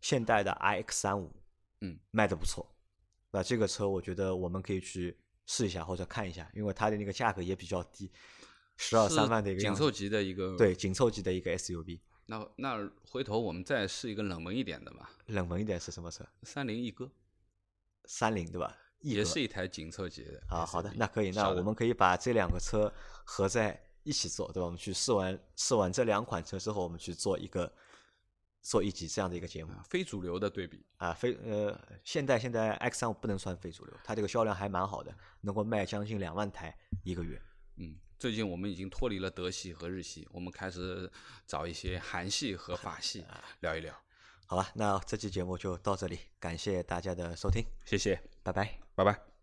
[0.00, 1.32] 现代的 iX 三五，
[1.80, 2.64] 嗯，卖的不错。
[3.32, 5.14] 那这个车我觉得我们可以去
[5.46, 8.10] 试一下或者看一下，因为它的那个价格也比较低，
[8.76, 12.00] 十二三万的一个紧凑级的一个。，对紧凑级的一个 SUV。
[12.26, 16.26] 那那回头我们再试一个冷门一点的吧，冷门一点是什么车？
[16.42, 17.08] 三菱一哥
[18.04, 18.76] 三菱对吧？
[19.00, 20.42] 也是一台紧凑级的。
[20.48, 22.92] 啊，好的那可以，那我们可以把这两个车
[23.24, 24.64] 合在一起做，对吧？
[24.64, 27.72] 我们去试完试完这两款车之后，我们去做一个
[28.66, 30.84] 做一集这样的一个节目啊非主流的对比。
[30.96, 31.12] 啊。
[31.12, 37.40] 非呃，现在现在 X 三五不能算非主流，它这个销量还蛮好的，能够卖将近两万台一个月。
[37.76, 41.10] 嗯，最近我们已经脱离了德系和日系，我们开始
[41.46, 43.94] 找一些韩系和法系啊聊一聊。
[44.46, 48.78] 好吧，那这期节目就到这里，感谢大家的收听，谢谢，拜拜。
[48.96, 49.35] 拜拜。